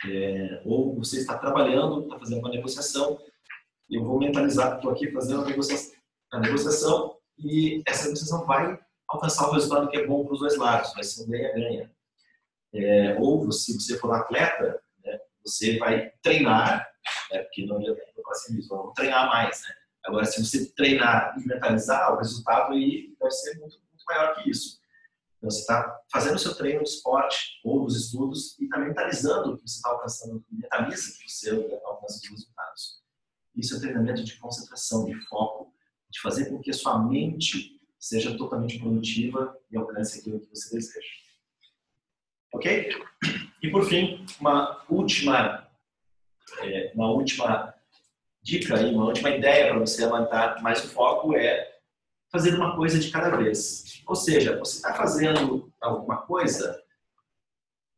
[0.07, 3.21] É, ou você está trabalhando, está fazendo uma negociação,
[3.91, 5.93] eu vou mentalizar que estou aqui fazendo a negociação,
[6.33, 8.79] a negociação e essa negociação vai
[9.09, 11.91] alcançar o resultado que é bom para os dois lados, vai ser um ganha-ganha.
[12.73, 16.89] É, ou se você for um atleta, né, você vai treinar,
[17.31, 19.61] né, porque não ia ter paciência, vamos treinar mais.
[19.63, 19.75] Né?
[20.05, 24.49] Agora, se você treinar e mentalizar, o resultado aí vai ser muito, muito maior que
[24.49, 24.80] isso.
[25.43, 29.57] Você está fazendo o seu treino de esporte ou dos estudos e está mentalizando o
[29.57, 31.51] que você está alcançando, mentaliza que você
[31.85, 33.01] alcança os resultados.
[33.57, 35.75] Isso é treinamento de concentração, de foco,
[36.11, 40.75] de fazer com que a sua mente seja totalmente produtiva e alcance aquilo que você
[40.75, 41.09] deseja.
[42.53, 42.91] Ok?
[43.63, 45.69] E por fim, uma última,
[46.63, 47.75] é, uma última
[48.43, 51.70] dica, uma última ideia para você aumentar mais o foco é
[52.31, 54.03] fazer uma coisa de cada vez.
[54.07, 56.83] Ou seja, você está fazendo alguma coisa,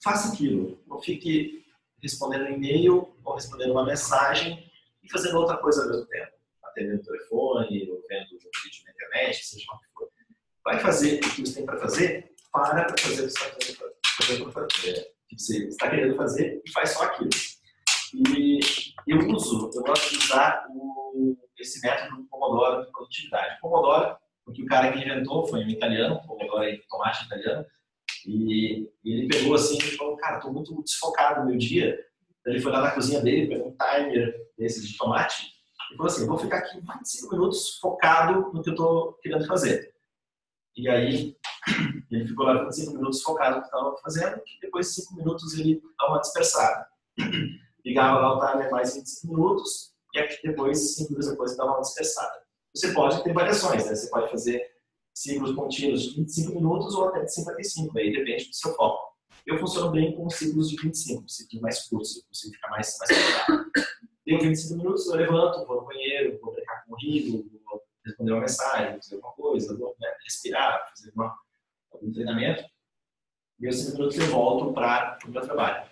[0.03, 0.83] faça aquilo.
[0.87, 1.65] Não fique
[2.03, 4.71] respondendo um e-mail ou respondendo uma mensagem
[5.03, 6.33] e fazendo outra coisa ao mesmo tempo.
[6.65, 10.09] Atendendo o telefone, ou vendo um vídeo na internet, seja o que for.
[10.65, 13.29] Vai fazer o que você tem para fazer, para para fazer o
[15.29, 17.31] que você está querendo fazer e faz só aquilo.
[18.15, 18.61] E
[19.07, 23.59] eu uso, eu gosto de usar o, esse método do Pomodoro de produtividade.
[23.61, 27.65] Pomodoro porque o cara que inventou foi um italiano, agora é tomate italiano,
[28.27, 31.99] e, e, ele pegou assim e falou, cara, estou muito desfocado no meu dia.
[32.47, 35.53] Ele foi lá na cozinha dele, pegou um timer desses de tomate,
[35.93, 39.93] e falou assim, vou ficar aqui 25 minutos focado no que eu estou querendo fazer.
[40.77, 41.37] E aí,
[42.11, 45.59] ele ficou lá 25 minutos focado no que estava fazendo, e depois de 5 minutos
[45.59, 46.87] ele dá uma dispersada.
[47.85, 52.43] Ligava lá o timer mais 25 minutos, e depois, 5 minutos depois, dava uma dispersada.
[52.75, 53.95] Você pode ter variações, né?
[53.95, 54.73] Você pode fazer
[55.15, 59.13] ciclos contínuos de 25 minutos ou até de 55, aí depende do seu foco.
[59.47, 63.11] Eu funciono bem com ciclos de 25, ciclos mais curtos, eu consigo ficar mais, mais
[63.11, 63.71] concentrado.
[64.25, 68.33] Deu 25 minutos, eu levanto, vou no banheiro, vou brincar com o rio, vou responder
[68.33, 71.37] uma mensagem, fazer alguma coisa, vou né, respirar, fazer uma,
[71.93, 72.65] algum treinamento.
[73.59, 75.92] Deu 5 minutos eu volto para o meu trabalho.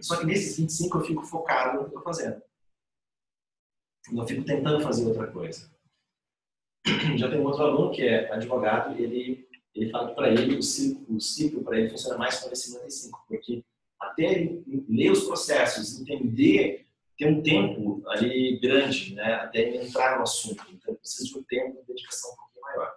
[0.00, 2.42] Só que nesses 25 eu fico focado no que estou fazendo.
[4.12, 5.70] Não fico tentando fazer outra coisa.
[7.16, 10.62] Já tem um outro aluno que é advogado ele, ele fala que para ele o
[10.62, 13.64] ciclo, ciclo para ele funciona mais com 55, porque
[13.98, 16.86] até ele ler os processos, entender,
[17.18, 20.64] ter um tempo ali grande, né, até ele entrar no assunto.
[20.72, 22.92] Então precisa de um tempo de dedicação um pouquinho maior.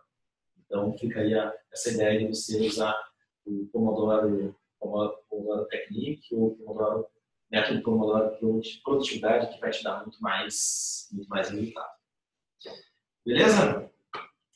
[0.66, 2.96] Então, fica aí a, essa ideia de você usar
[3.44, 7.08] o Pomodoro, Pomodoro, Pomodoro Technique ou Pomodoro,
[7.52, 8.38] método Pomodoro
[8.84, 11.92] Produtividade, que vai te dar muito mais, muito mais resultado.
[13.26, 13.92] Beleza?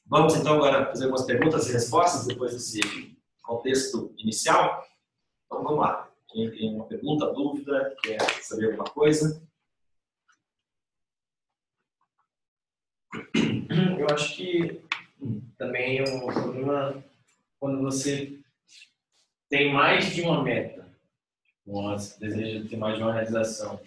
[0.06, 4.84] Vamos então agora fazer algumas perguntas e respostas depois desse contexto inicial.
[5.46, 6.10] Então vamos lá.
[6.30, 9.42] Quem tem uma pergunta, dúvida, quer saber alguma coisa?
[14.00, 14.84] Eu acho que
[15.58, 17.04] também é um problema
[17.60, 18.43] quando você
[19.54, 20.92] tem mais de uma meta,
[22.20, 23.80] deseja ter mais de uma realização,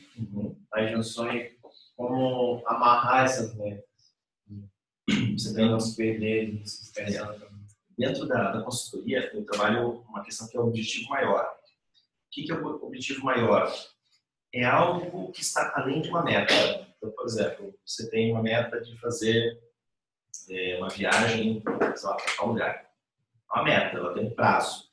[0.71, 1.51] mais de um sonho,
[1.97, 3.85] como amarrar essas metas.
[5.37, 6.93] Você tem não se perder, se
[7.99, 11.45] Dentro da, da consultoria, eu trabalho uma questão que é o objetivo maior.
[11.45, 13.75] O que, que é o objetivo maior?
[14.55, 16.55] É algo que está além de uma meta.
[16.97, 19.61] Então, por exemplo, você tem uma meta de fazer
[20.49, 21.93] é, uma viagem para
[22.37, 22.89] tal lugar.
[23.53, 24.86] É uma meta, ela tem um prazo.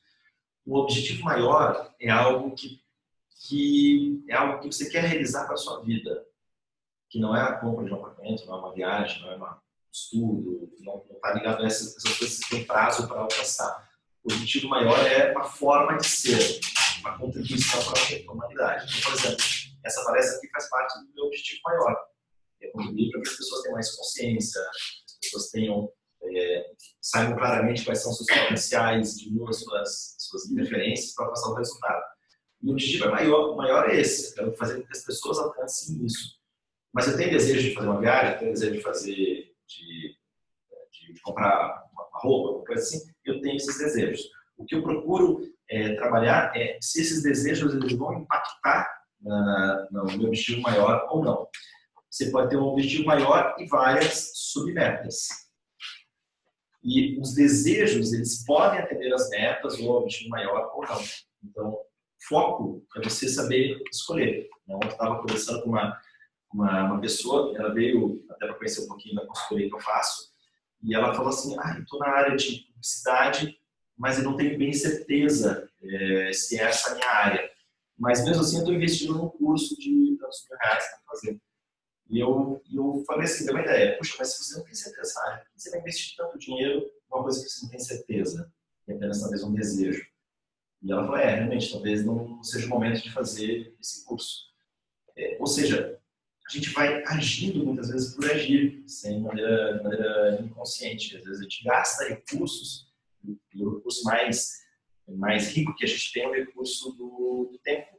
[0.65, 2.81] O objetivo maior é algo que,
[3.47, 6.25] que é algo que você quer realizar para a sua vida,
[7.09, 9.57] que não é a compra de um apartamento, não é uma viagem, não é um
[9.91, 13.89] estudo, não está ligado a essas, essas coisas que têm prazo para alcançar.
[14.23, 16.59] O objetivo maior é uma forma de ser,
[17.01, 18.85] uma contribuição para a humanidade.
[18.97, 19.45] Então, por exemplo,
[19.83, 21.97] essa palestra aqui faz parte do meu objetivo maior,
[22.61, 24.61] é contribuir para que as pessoas tenham mais consciência,
[25.21, 25.91] pessoas tenham
[26.23, 26.71] é,
[27.03, 32.01] saibam claramente quais são seus potenciais, diminuam as suas, suas interferências para passar o resultado.
[32.61, 36.03] E o objetivo é maior, maior é esse, é fazer com que as pessoas alcancem
[36.05, 36.37] isso.
[36.93, 40.15] Mas eu tenho desejo de fazer uma viagem, tenho desejo de fazer, de,
[40.91, 44.21] de comprar uma roupa, uma coisa assim, eu tenho esses desejos.
[44.55, 48.89] O que eu procuro é, trabalhar é se esses desejos eles vão impactar
[49.19, 51.47] na, no meu objetivo maior ou não.
[52.09, 55.42] Você pode ter um objetivo maior e várias submetas.
[56.83, 61.01] E os desejos, eles podem atender as metas ou objetivo maior ou não.
[61.43, 61.77] Então,
[62.27, 64.49] foco é você saber escolher.
[64.67, 65.99] Eu estava conversando com uma,
[66.53, 70.33] uma, uma, pessoa, ela veio até para conhecer um pouquinho da consultoria que eu faço,
[70.81, 73.57] e ela falou assim, ah, estou na área de publicidade,
[73.97, 77.49] mas eu não tenho bem certeza é, se é essa a minha área.
[77.97, 81.39] Mas mesmo assim eu estou investindo num curso de tantos mil reais para fazer.
[82.13, 85.19] E eu, eu falei assim, deu uma ideia, puxa, mas se você não tem certeza,
[85.19, 88.53] ah, você vai investir tanto dinheiro numa coisa que você não tem certeza,
[88.87, 90.05] e apenas talvez um desejo.
[90.83, 94.43] E ela falou, é, realmente, talvez não seja o momento de fazer esse curso.
[95.17, 95.99] É, ou seja,
[96.47, 101.17] a gente vai agindo muitas vezes por agir, sem maneira, de maneira inconsciente.
[101.17, 102.93] Às vezes a gente gasta recursos,
[103.25, 104.51] e o recurso mais,
[105.07, 107.97] mais rico que a gente tem é o recurso do, do tempo.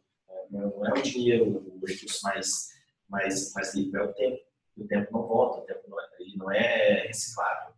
[0.53, 0.61] Né?
[0.61, 2.74] Não é o dinheiro o recurso mais
[3.15, 4.43] mas, mas é o tempo.
[4.77, 7.73] O tempo não volta, o tempo não é, ele não é reciclável.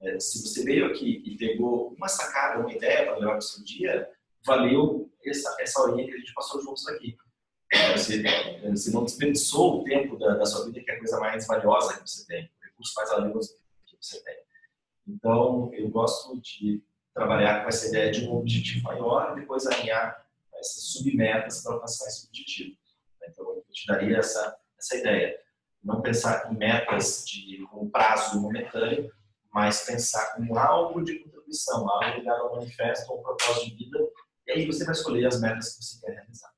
[0.00, 3.62] É, se você veio aqui e pegou uma sacada, uma ideia para melhorar o seu
[3.62, 4.10] dia,
[4.46, 7.14] valeu essa, essa horinha que a gente passou juntos aqui.
[7.92, 8.22] Você,
[8.70, 12.00] você não desperdiçou o tempo da, da, sua vida, que é a coisa mais valiosa
[12.00, 13.56] que você tem, o recurso mais valioso
[13.86, 14.36] que você tem.
[15.06, 16.82] Então, eu gosto de
[17.14, 22.06] trabalhar com essa ideia de um objetivo maior e depois alinhar essas submetas para alcançar
[22.06, 22.76] esse objetivo.
[23.28, 25.38] Então, eu te daria essa, essa ideia.
[25.82, 29.10] Não pensar em metas de um prazo momentâneo,
[29.52, 33.98] mas pensar como algo de contribuição, algo ligado ao manifesto, ao propósito de vida,
[34.46, 36.50] e aí você vai escolher as metas que você quer realizar.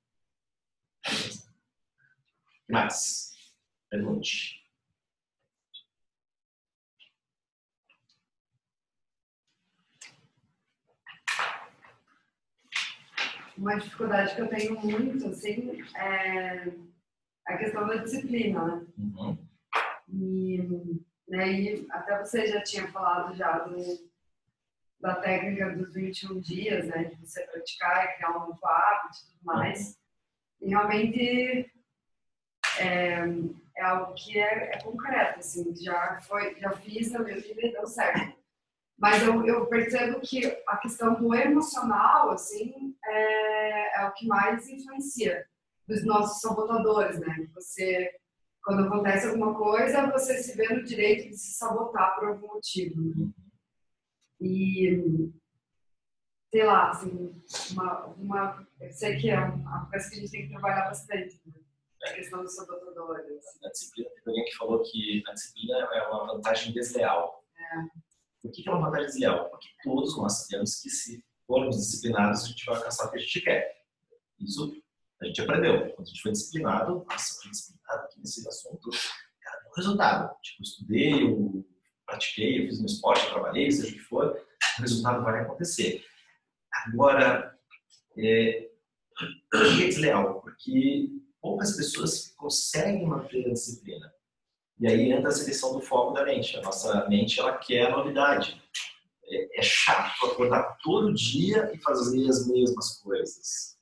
[2.68, 3.32] Mas,
[3.90, 4.62] pergunte.
[13.56, 16.72] Uma dificuldade que eu tenho muito, assim, é
[17.46, 18.86] a questão da disciplina, né?
[18.98, 19.38] Uhum.
[20.08, 23.76] E, né, e até você já tinha falado já do,
[25.00, 27.04] da técnica dos 21 dias, né?
[27.04, 29.98] De você praticar e criar um novo hábito e tudo mais.
[30.60, 31.72] E realmente
[32.78, 33.24] é,
[33.76, 37.72] é algo que é, é, concreto, assim, já foi, já fiz na minha vida e
[37.72, 38.40] deu certo.
[38.96, 44.68] Mas eu, eu percebo que a questão do emocional, assim, é, é o que mais
[44.68, 45.44] influencia
[45.86, 47.48] dos nossos sabotadores, né?
[47.54, 48.10] Você,
[48.62, 53.00] quando acontece alguma coisa, você se vê no direito de se sabotar por algum motivo.
[53.02, 53.30] Né?
[54.40, 55.30] E,
[56.50, 60.42] sei lá, assim, uma, uma, eu sei que é uma coisa que a gente tem
[60.42, 61.54] que trabalhar bastante, né?
[62.04, 63.44] A questão dos sabotadores.
[63.64, 67.44] A disciplina, tem alguém que falou que a disciplina é uma vantagem desleal.
[67.56, 68.02] É.
[68.42, 69.48] Por que é uma vantagem desleal?
[69.50, 73.20] Porque todos nós sabemos que se formos disciplinados, a gente vai alcançar o que a
[73.20, 73.84] gente quer.
[74.40, 74.81] Isso
[75.22, 75.90] a gente aprendeu.
[75.94, 78.90] Quando a gente foi disciplinado, nossa, foi disciplinado aqui nesse assunto,
[79.40, 80.36] cara, deu resultado.
[80.42, 81.66] Tipo, estudei, eu
[82.04, 84.36] pratiquei, eu fiz um esporte, eu trabalhei, seja o que for,
[84.78, 86.04] o resultado vai acontecer.
[86.86, 87.56] Agora,
[88.18, 88.68] é,
[89.54, 91.08] é desleal, porque
[91.40, 94.12] poucas pessoas conseguem manter a disciplina.
[94.80, 96.56] E aí entra a seleção do foco da mente.
[96.56, 98.60] A nossa mente, ela quer a novidade.
[99.24, 103.78] É, é chato acordar todo dia e fazer as mesmas coisas.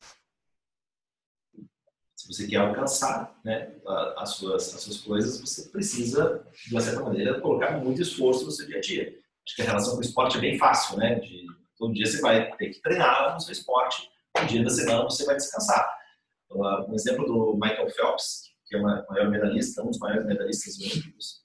[2.21, 3.73] Se você quer alcançar né,
[4.19, 8.51] as, suas, as suas coisas, você precisa, de uma certa maneira, colocar muito esforço no
[8.51, 9.19] seu dia a dia.
[9.47, 11.15] Acho que a relação com o esporte é bem fácil, né?
[11.15, 11.47] De,
[11.79, 14.07] todo dia você vai ter que treinar no seu esporte,
[14.39, 15.91] um dia da semana você vai descansar.
[16.51, 21.41] Um exemplo do Michael Phelps, que é o maior medalhista, um dos maiores medalhistas olímpicos,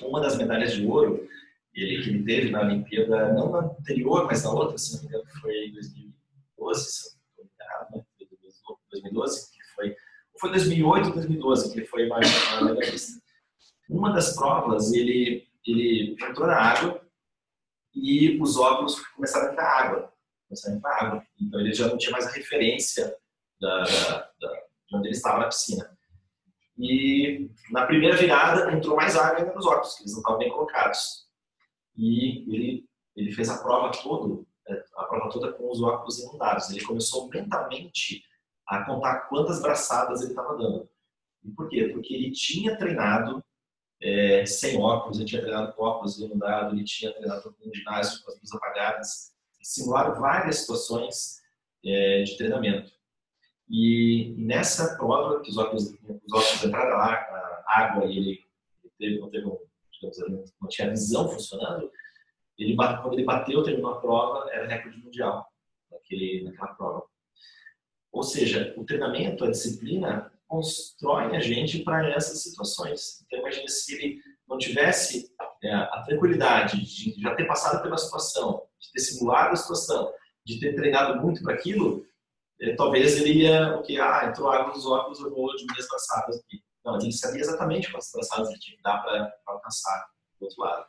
[0.00, 1.28] uma das medalhas de ouro
[1.74, 5.08] ele, que ele teve na Olimpíada, não na anterior, mas na outra, se não me
[5.08, 8.06] engano, foi em 2012, se não me engano,
[8.90, 9.59] 2012, que
[10.40, 12.26] foi, foi 2008 ou 2012 que ele foi mais
[12.62, 13.20] medalhista.
[13.88, 17.04] Uma das provas, ele, ele entrou na água
[17.94, 20.12] e os óculos começaram a entrar água,
[20.48, 21.26] começaram a entrar água.
[21.40, 23.14] Então ele já não tinha mais a referência
[23.60, 25.98] da, da, de onde ele estava na piscina.
[26.78, 30.48] E na primeira virada entrou mais água ainda nos óculos, que eles não estavam bem
[30.48, 31.28] colocados.
[31.96, 36.70] E ele, ele fez a prova toda, é, a prova toda com os óculos inundados.
[36.70, 38.22] Ele começou mentalmente
[38.70, 40.88] a contar quantas braçadas ele estava dando.
[41.44, 41.88] E por quê?
[41.92, 43.44] Porque ele tinha treinado
[44.00, 48.30] é, sem óculos, ele tinha treinado com óculos inundados, ele tinha treinado com ginásio com
[48.30, 51.40] as luzes apagadas, simularam várias situações
[51.84, 52.92] é, de treinamento.
[53.68, 57.14] E nessa prova, que os óculos, os óculos entraram lá,
[57.66, 58.46] a água, e ele,
[58.98, 59.50] teve, não, teve
[59.92, 61.90] digamos, não tinha visão funcionando,
[62.56, 65.46] ele, quando ele bateu, terminou a prova, era recorde mundial
[65.90, 67.09] naquele, naquela prova.
[68.12, 73.24] Ou seja, o treinamento, a disciplina, constrói a gente para essas situações.
[73.24, 75.32] Então, imagine se ele não tivesse
[75.62, 80.12] é, a tranquilidade de já ter passado pela situação, de ter simulado a situação,
[80.44, 82.04] de ter treinado muito para aquilo,
[82.60, 85.88] é, talvez ele ia, o que, ah, entrou água nos óculos, eu vou diminuir as
[85.88, 86.62] braçadas aqui.
[86.84, 90.08] Não, ele sabia exatamente quantas braçadas ele tinha que dar para alcançar
[90.38, 90.84] do outro lado.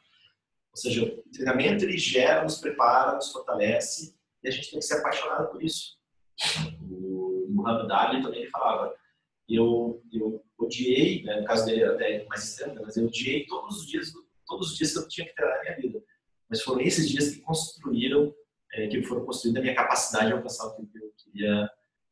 [0.71, 4.85] Ou seja, o treinamento ele gera, nos prepara, nos fortalece e a gente tem que
[4.85, 5.97] ser apaixonado por isso.
[7.61, 8.93] Muhammad Ali também falava,
[9.47, 13.87] eu, eu odiei, né, no caso dele até mais extremo, mas eu odiei todos os
[13.87, 14.11] dias,
[14.45, 16.03] todos os dias que eu tinha que treinar na minha vida.
[16.49, 18.33] Mas foram esses dias que construíram
[18.73, 21.69] é, que foram construindo a minha capacidade de alcançar o que eu queria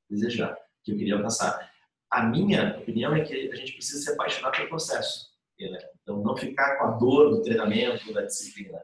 [0.10, 1.72] desejar, que eu queria alcançar.
[2.10, 5.30] A minha opinião é que a gente precisa se apaixonar pelo processo.
[5.60, 5.80] Né?
[6.02, 8.82] Então, não ficar com a dor do treinamento, da disciplina.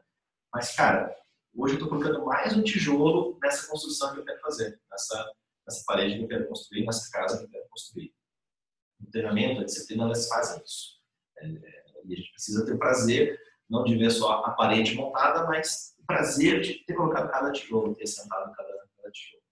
[0.52, 1.14] Mas, cara,
[1.54, 5.32] hoje eu estou colocando mais um tijolo nessa construção que eu quero fazer, nessa,
[5.66, 8.14] nessa parede que eu quero construir, nessa casa que eu quero construir.
[9.00, 10.96] O treinamento, a disciplina, elas fazem isso.
[11.38, 11.46] É,
[12.04, 13.38] e a gente precisa ter prazer,
[13.68, 18.06] não de ver só a parede montada, mas prazer de ter colocado cada tijolo, ter
[18.06, 19.42] sentado cada, cada tijolo.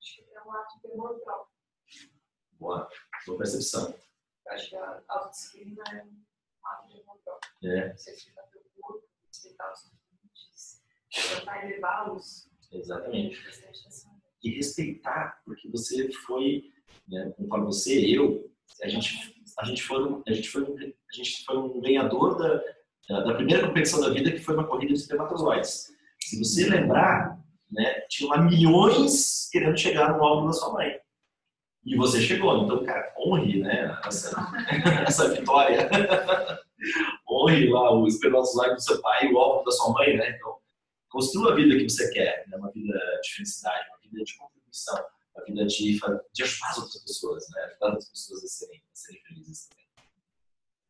[0.00, 1.48] Acho que é um ato próprio.
[2.58, 2.88] Boa,
[3.26, 3.94] boa percepção.
[4.48, 7.72] Acho que a autodisciplina é um ato próprio.
[7.72, 7.96] É.
[7.96, 10.82] Você respeitar o seu corpo, respeitar os seus limites,
[11.38, 12.50] tentar elevá-los.
[12.72, 13.38] Exatamente.
[14.44, 16.64] E respeitar, porque você foi,
[17.08, 18.44] né, como falo você, eu,
[18.82, 23.34] a gente, a gente foi, a gente foi, a gente foi um ganhador da, da
[23.34, 25.88] primeira competição da vida, que foi uma corrida de espermatozoides.
[26.22, 27.38] Se você lembrar,
[27.70, 30.98] né, tinha lá milhões querendo chegar no alvo da sua mãe.
[31.84, 32.64] E você chegou.
[32.64, 34.34] Então, cara, honre né, essa,
[35.06, 35.88] essa vitória.
[37.28, 40.16] honre lá o espermatozoide do seu pai e o alvo da sua mãe.
[40.16, 40.30] Né?
[40.30, 40.56] Então,
[41.10, 42.44] construa a vida que você quer.
[42.48, 42.56] Né?
[42.56, 43.84] Uma vida de felicidade,
[44.14, 46.00] vida de contribuição, uma vida de,
[46.32, 47.62] de ajudar as outras pessoas, né?
[47.64, 49.86] ajudar as pessoas a serem, a serem felizes também.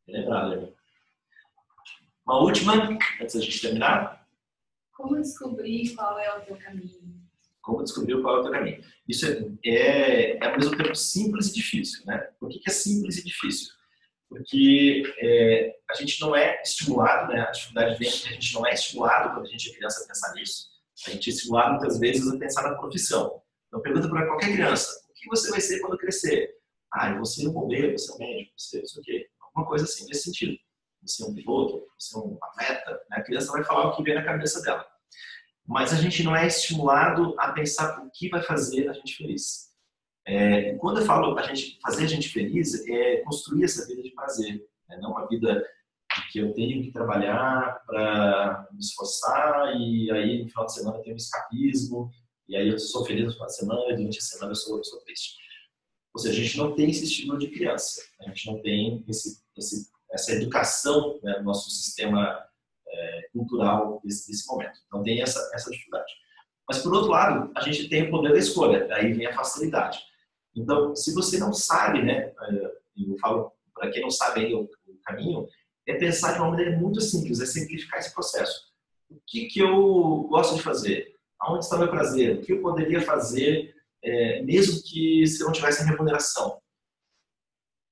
[0.07, 0.73] Lembrar, lembrar.
[2.27, 2.75] Uma última,
[3.21, 4.27] antes da gente terminar.
[4.93, 7.23] Como descobrir qual é o teu caminho?
[7.61, 8.85] Como descobrir qual é o teu caminho?
[9.09, 12.19] Isso é, é, é ao mesmo tempo simples e difícil, né?
[12.39, 13.73] Por que, que é simples e difícil?
[14.29, 17.41] Porque é, a gente não é estimulado, né?
[17.41, 20.07] A dificuldade vem que a gente não é estimulado quando a gente é criança a
[20.07, 20.74] pensar nisso.
[21.07, 23.43] A gente é estimulado muitas vezes a pensar na profissão.
[23.69, 26.55] Então pergunta para qualquer criança: o que você vai ser quando crescer?
[26.93, 29.29] Ah, eu vou ser um bombeiro, vou ser um médico, ser não sei o quê.
[29.41, 30.57] Alguma coisa assim nesse sentido
[31.07, 33.19] você é um piloto, você é um atleta, né?
[33.19, 34.87] a criança vai falar o que vem na cabeça dela.
[35.67, 39.73] Mas a gente não é estimulado a pensar o que vai fazer a gente feliz.
[40.27, 44.11] É, quando eu falo a gente fazer a gente feliz, é construir essa vida de
[44.11, 44.99] prazer, né?
[45.01, 45.67] não uma vida
[46.31, 51.03] que eu tenho que trabalhar para me esforçar e aí no final de semana eu
[51.03, 52.11] tenho um escapismo
[52.49, 54.79] e aí eu sou feliz no final de semana e durante a semana eu sou,
[54.79, 55.35] eu sou triste.
[56.15, 59.43] Ou seja, a gente não tem esse estímulo de criança, a gente não tem esse,
[59.57, 62.41] esse essa educação né, no nosso sistema
[62.87, 64.79] é, cultural desse, desse, momento.
[64.87, 66.11] Então tem essa, essa dificuldade.
[66.69, 69.99] Mas, por outro lado, a gente tem o poder da escolha, daí vem a facilidade.
[70.55, 74.71] Então, se você não sabe, né, é, eu falo para quem não sabe aí o,
[75.05, 75.47] caminho,
[75.87, 78.73] é pensar de uma maneira muito simples, é simplificar esse processo.
[79.11, 81.15] O que, que eu gosto de fazer?
[81.41, 82.37] Aonde está meu prazer?
[82.37, 86.61] O que eu poderia fazer é, mesmo que se não tivesse remuneração?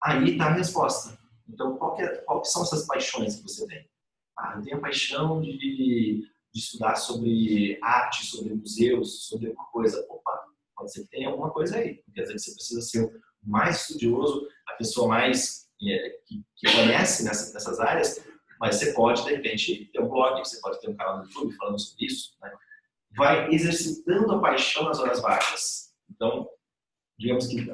[0.02, 1.18] Aí está a resposta.
[1.48, 3.88] Então, qual que, é, qual que são essas paixões que você tem?
[4.38, 10.04] Ah, eu tenho a paixão de, de estudar sobre arte, sobre museus, sobre alguma coisa.
[10.08, 12.02] Opa, pode ser que tenha alguma coisa aí.
[12.14, 17.24] Quer dizer que você precisa ser o mais estudioso, a pessoa mais que, que conhece
[17.24, 18.24] nessa, nessas áreas,
[18.60, 21.56] mas você pode, de repente, ter um blog, você pode ter um canal no YouTube
[21.56, 22.36] falando sobre isso.
[22.40, 22.52] Né?
[23.16, 25.94] Vai exercitando a paixão nas horas vagas.
[26.10, 26.48] Então,
[27.18, 27.66] digamos que,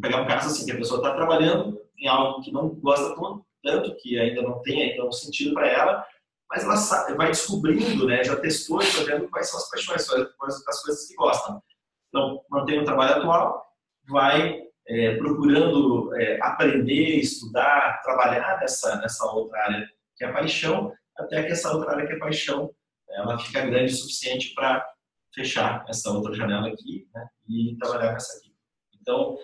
[0.00, 3.14] pegar um caso assim, que a pessoa está trabalhando em algo que não gosta
[3.62, 6.06] tanto, que ainda não tem um sentido para ela,
[6.50, 10.06] mas ela sabe, vai descobrindo, né, já testou e está vendo quais são as paixões,
[10.06, 11.62] quais as coisas que gostam.
[12.08, 13.64] Então, mantém o trabalho atual,
[14.06, 20.92] vai é, procurando é, aprender, estudar, trabalhar nessa, nessa outra área que é a paixão,
[21.16, 22.70] até que essa outra área que é paixão,
[23.10, 24.86] ela fica grande o suficiente para
[25.34, 28.54] fechar essa outra janela aqui né, e trabalhar nessa aqui.
[29.00, 29.36] Então,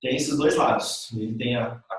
[0.00, 1.10] tem esses dois lados.
[1.12, 1.96] Ele tem a, a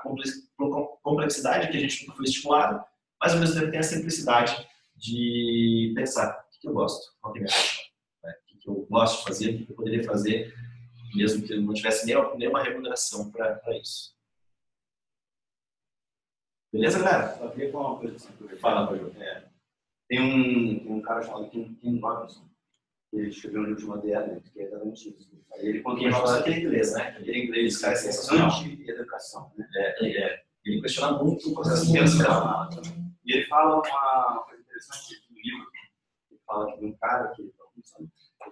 [1.02, 2.84] complexidade que a gente nunca foi estimulado,
[3.20, 4.66] mas ao mesmo tempo tem a simplicidade
[4.96, 8.34] de pensar o que eu gosto, é a né?
[8.54, 10.54] o que eu gosto de fazer, o que eu poderia fazer,
[11.14, 14.14] mesmo que eu não tivesse nenhuma remuneração para isso.
[16.72, 17.36] Beleza, galera?
[17.36, 18.58] Só queria falar uma coisa assim.
[18.58, 18.96] Fala.
[19.18, 19.48] É,
[20.08, 22.48] tem, um, tem um cara chamado Kim, Kim Robinson,
[23.12, 25.30] ele escreveu um livro chamado The Advent, que é exatamente isso.
[25.56, 27.16] Ele conta uma história que é inglês, né?
[27.18, 28.50] Ele é inglês, cara, é sensacional.
[28.50, 29.68] Anti-educação, né?
[29.74, 31.98] É, ele, é, ele questiona muito o processo de.
[31.98, 35.70] E ele fala uma coisa interessante no livro.
[36.30, 37.70] Ele fala de um cara que ele fala,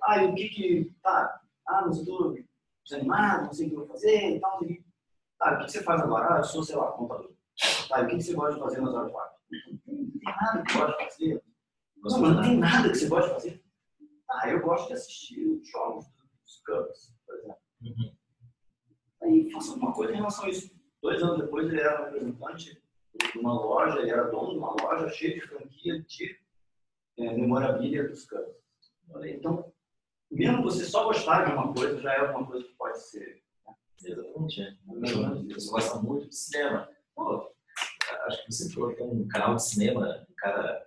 [0.03, 2.39] ah, e o que que, tá, ah, mas eu tô
[2.83, 4.65] desanimado, não sei o que eu vou fazer e tal.
[4.65, 4.85] E,
[5.39, 6.35] tá, o que, você faz agora?
[6.35, 7.31] Ah, eu sou, sei lá, contador.
[7.89, 9.33] Tá, o que, você gosta de fazer nas horas vagas?
[9.87, 11.45] Não tem nada que você gosta de fazer.
[11.97, 13.65] Não, mas não tem nada que você gosta de fazer.
[14.31, 16.07] Ah, eu gosto de assistir os jogos
[16.43, 17.59] dos Cubs, por exemplo.
[17.83, 18.17] Uhum.
[19.23, 20.71] Aí faça alguma coisa em relação a isso.
[21.03, 22.83] Dois anos depois ele era representante
[23.33, 26.41] de uma loja, ele era dono de uma loja cheia de franquia de
[27.19, 28.57] é, memorabilia dos Cubs.
[29.25, 29.73] Então,
[30.31, 33.43] mesmo você só gostar de uma coisa, já é alguma coisa que pode ser.
[33.67, 33.75] Né?
[34.05, 34.63] Exatamente.
[34.63, 34.75] É.
[35.55, 36.89] Você gosta muito de cinema.
[37.15, 37.51] Pô,
[38.27, 40.87] acho que você falou que tem um canal de cinema, um cara,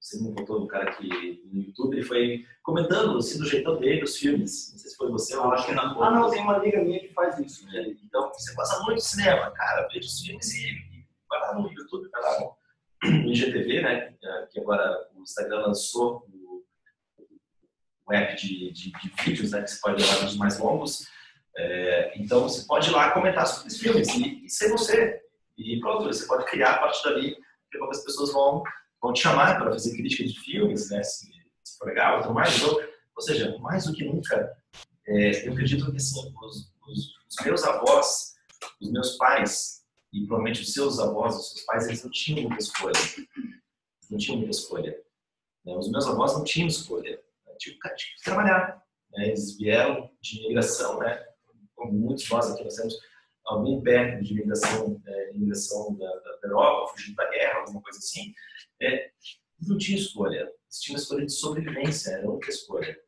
[0.00, 4.04] você me contou um cara que no YouTube ele foi comentando assim, do jeitão dele
[4.04, 4.70] os filmes.
[4.72, 6.00] Não sei se foi você ou acho que não.
[6.02, 7.66] Ah, não, tem uma amiga minha que faz isso.
[7.76, 11.54] É, então, você gosta muito de cinema, cara, veja os filmes e, e vai lá
[11.54, 14.14] no YouTube, vai lá no IGTV, né?
[14.52, 16.25] Que agora o Instagram lançou
[18.08, 21.08] um app de, de, de, vídeos, né, que você pode levar vídeos mais longos.
[21.56, 25.20] É, então, você pode ir lá comentar sobre os filmes e, e ser você.
[25.58, 27.36] E pronto, você pode criar a partir dali,
[27.70, 28.62] porque as pessoas vão,
[29.00, 31.26] vão te chamar para fazer crítica de filmes, né, se,
[31.64, 32.56] se for legal, tudo mais.
[32.56, 32.78] Então,
[33.16, 34.56] ou seja, mais do que nunca,
[35.08, 38.34] é, eu acredito que assim, os, os, os, meus avós,
[38.80, 42.62] os meus pais, e provavelmente os seus avós, os seus pais, eles não tinham muita
[42.62, 43.00] escolha.
[44.10, 44.96] Não tinham muita escolha.
[45.64, 45.74] Né?
[45.74, 47.18] Os meus avós não tinham escolha
[47.78, 48.82] cara, tinha que trabalhar.
[49.12, 49.28] Né?
[49.28, 51.24] Eles vieram de imigração, né?
[51.74, 52.94] Como muitos de nós aqui, nós temos
[53.44, 58.34] algum pé de imigração, é, imigração da, da, Europa, fugindo da guerra, alguma coisa assim.
[58.80, 59.10] É,
[59.60, 60.40] não tinha escolha.
[60.40, 62.98] Eles tinham escolha de sobrevivência, era outra escolha.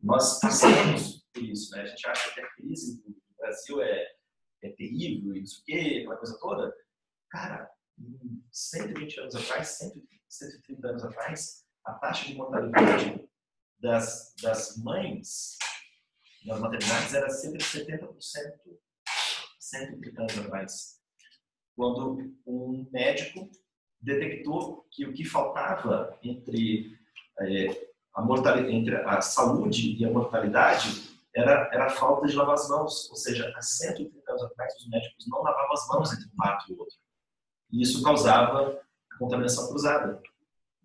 [0.00, 1.82] Nós passamos por isso, né?
[1.82, 4.06] A gente acha que a crise do Brasil é,
[4.62, 6.74] é terrível e isso que, aquela coisa toda.
[7.30, 7.70] Cara,
[8.52, 9.78] 120 anos atrás,
[10.28, 13.28] 130 anos atrás, a taxa de mortalidade
[13.80, 15.56] das, das mães
[16.48, 18.18] das maternidades era cerca de 70%,
[19.58, 20.98] 130 anos atrás.
[21.76, 23.50] Quando um médico
[24.00, 26.96] detectou que o que faltava entre,
[27.40, 32.54] é, a, mortalidade, entre a saúde e a mortalidade era, era a falta de lavar
[32.54, 33.10] as mãos.
[33.10, 36.72] Ou seja, há 130 anos atrás, os médicos não lavavam as mãos entre um parto
[36.72, 36.96] e outro.
[37.70, 38.80] E isso causava
[39.18, 40.20] contaminação cruzada.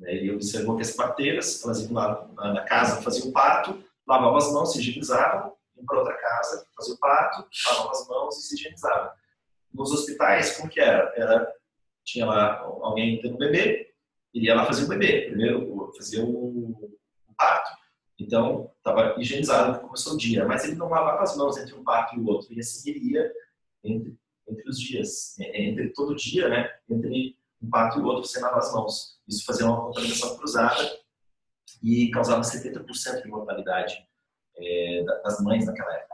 [0.03, 0.15] Né?
[0.15, 4.51] Ele observou que as parteiras, elas iam lá na casa, faziam o parto, lavavam as
[4.51, 8.55] mãos, se higienizavam, iam para outra casa, faziam o parto, lavavam as mãos e se
[8.55, 9.11] higienizavam.
[9.73, 11.11] Nos hospitais, como que era?
[11.15, 11.51] era
[12.03, 13.93] tinha lá alguém tendo um bebê,
[14.33, 16.91] iria lá fazer o bebê, primeiro fazia o,
[17.37, 17.71] parto.
[18.19, 22.15] Então, estava higienizado, começou o dia, mas ele não lavava as mãos entre um parto
[22.15, 23.31] e o outro, e assim iria
[23.83, 24.15] entre,
[24.47, 26.69] entre os dias, entre todo dia, né?
[26.89, 29.19] entre um pato e o outro você lava as mãos.
[29.27, 30.99] Isso fazia uma contaminação cruzada
[31.81, 33.95] e causava 70% de mortalidade
[34.57, 36.13] é, das mães naquela época.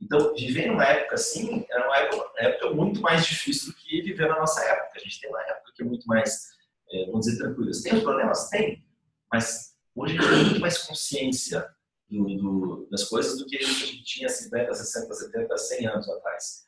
[0.00, 4.02] Então, viver numa época assim era uma época, uma época, muito mais difícil do que
[4.02, 4.92] viver na nossa época.
[4.96, 6.48] A gente tem uma época que é muito mais,
[6.90, 7.70] é, vamos dizer, tranquila.
[7.82, 8.48] Tem os problemas?
[8.48, 8.84] Tem.
[9.32, 11.68] Mas hoje a gente tem muito mais consciência
[12.10, 16.64] do, do, das coisas do que a gente tinha 50, 60, 70, 100 anos atrás.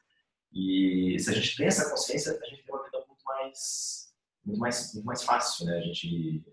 [0.53, 4.09] E se a gente tem essa consciência, a gente tem uma vida mais,
[4.45, 5.79] muito mais, muito mais fácil, né?
[5.79, 6.45] A gente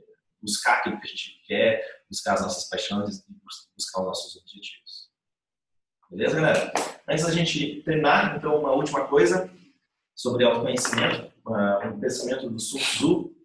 [0.42, 3.34] buscar aquilo que a gente quer, buscar as nossas paixões e
[3.76, 5.12] buscar os nossos objetivos.
[6.10, 6.74] Beleza, galera?
[7.08, 9.50] Antes da gente terminar, então, uma última coisa
[10.16, 13.36] sobre autoconhecimento, um pensamento do Sun Tzu,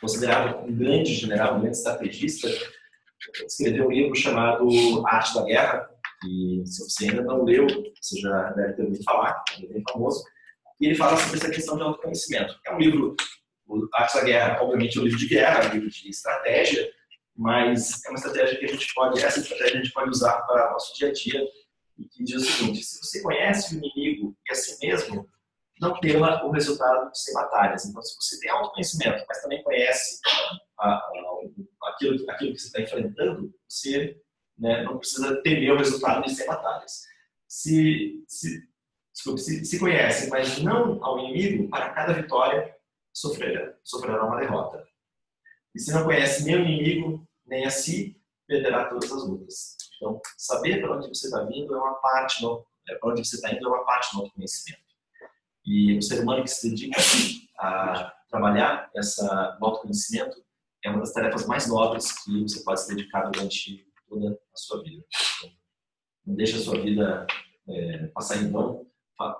[0.00, 2.48] considerado um grande general, um grande estrategista,
[3.46, 4.66] escreveu um livro chamado
[5.06, 5.88] Arte da Guerra,
[6.26, 7.66] e se você ainda não leu,
[8.00, 10.24] você já deve ter ouvido falar, é bem famoso,
[10.82, 12.58] e ele fala sobre essa questão de autoconhecimento.
[12.66, 13.14] É um livro
[13.66, 16.92] o Arte da Guerra, obviamente, é um livro de guerra, é um livro de estratégia,
[17.34, 20.68] mas é uma estratégia que a gente pode, essa estratégia a gente pode usar para
[20.68, 21.42] o nosso dia a dia,
[21.96, 25.28] e que diz o seguinte: se você conhece o inimigo e a si mesmo,
[25.80, 27.84] não tema o resultado sem batalhas.
[27.84, 30.20] Então, se você tem autoconhecimento, mas também conhece
[30.78, 31.38] a, a,
[31.90, 34.16] aquilo, aquilo que você está enfrentando, você
[34.58, 37.02] né, não precisa temer o resultado de sem batalhas.
[37.48, 38.62] Se, se,
[39.12, 42.74] desculpe, se, se conhece, mas não ao inimigo, para cada vitória
[43.12, 44.86] sofrerá, sofrerá uma derrota.
[45.74, 49.76] E se não conhece nem o inimigo, nem a si, perderá todas as lutas.
[49.96, 52.44] Então, saber para onde você está vindo é uma parte,
[52.88, 54.82] é, para onde você está indo é uma parte do autoconhecimento.
[55.64, 57.00] E o ser humano que se dedica
[57.58, 60.44] a trabalhar essa, autoconhecimento
[60.84, 64.82] é uma das tarefas mais nobres que você pode se dedicar durante toda a sua
[64.82, 65.04] vida.
[65.38, 65.50] Então,
[66.26, 67.26] não deixe a sua vida
[67.68, 68.86] é, passar em vão,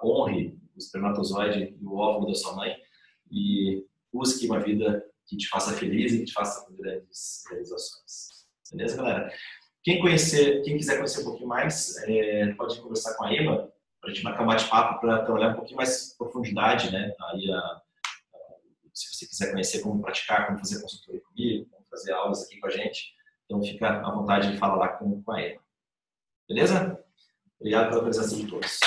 [0.04, 2.74] honre o espermatozoide e o óvulo da sua mãe
[3.30, 8.46] e busque uma vida que te faça feliz e que te faça grandes realizações.
[8.70, 9.32] Beleza, galera?
[9.82, 14.10] Quem, conhecer, quem quiser conhecer um pouquinho mais, é, pode conversar com a Emma para
[14.10, 17.12] a gente marcar um bate-papo para trabalhar um pouquinho mais profundidade, né?
[17.30, 17.82] Aí, a, a,
[18.92, 22.66] se você quiser conhecer como praticar, como fazer consultoria comigo, como fazer aulas aqui com
[22.66, 23.12] a gente,
[23.44, 25.60] então fica à vontade de falar lá com, com a Emma.
[26.48, 27.04] Beleza?
[27.62, 28.80] Obrigado pela presença de todos.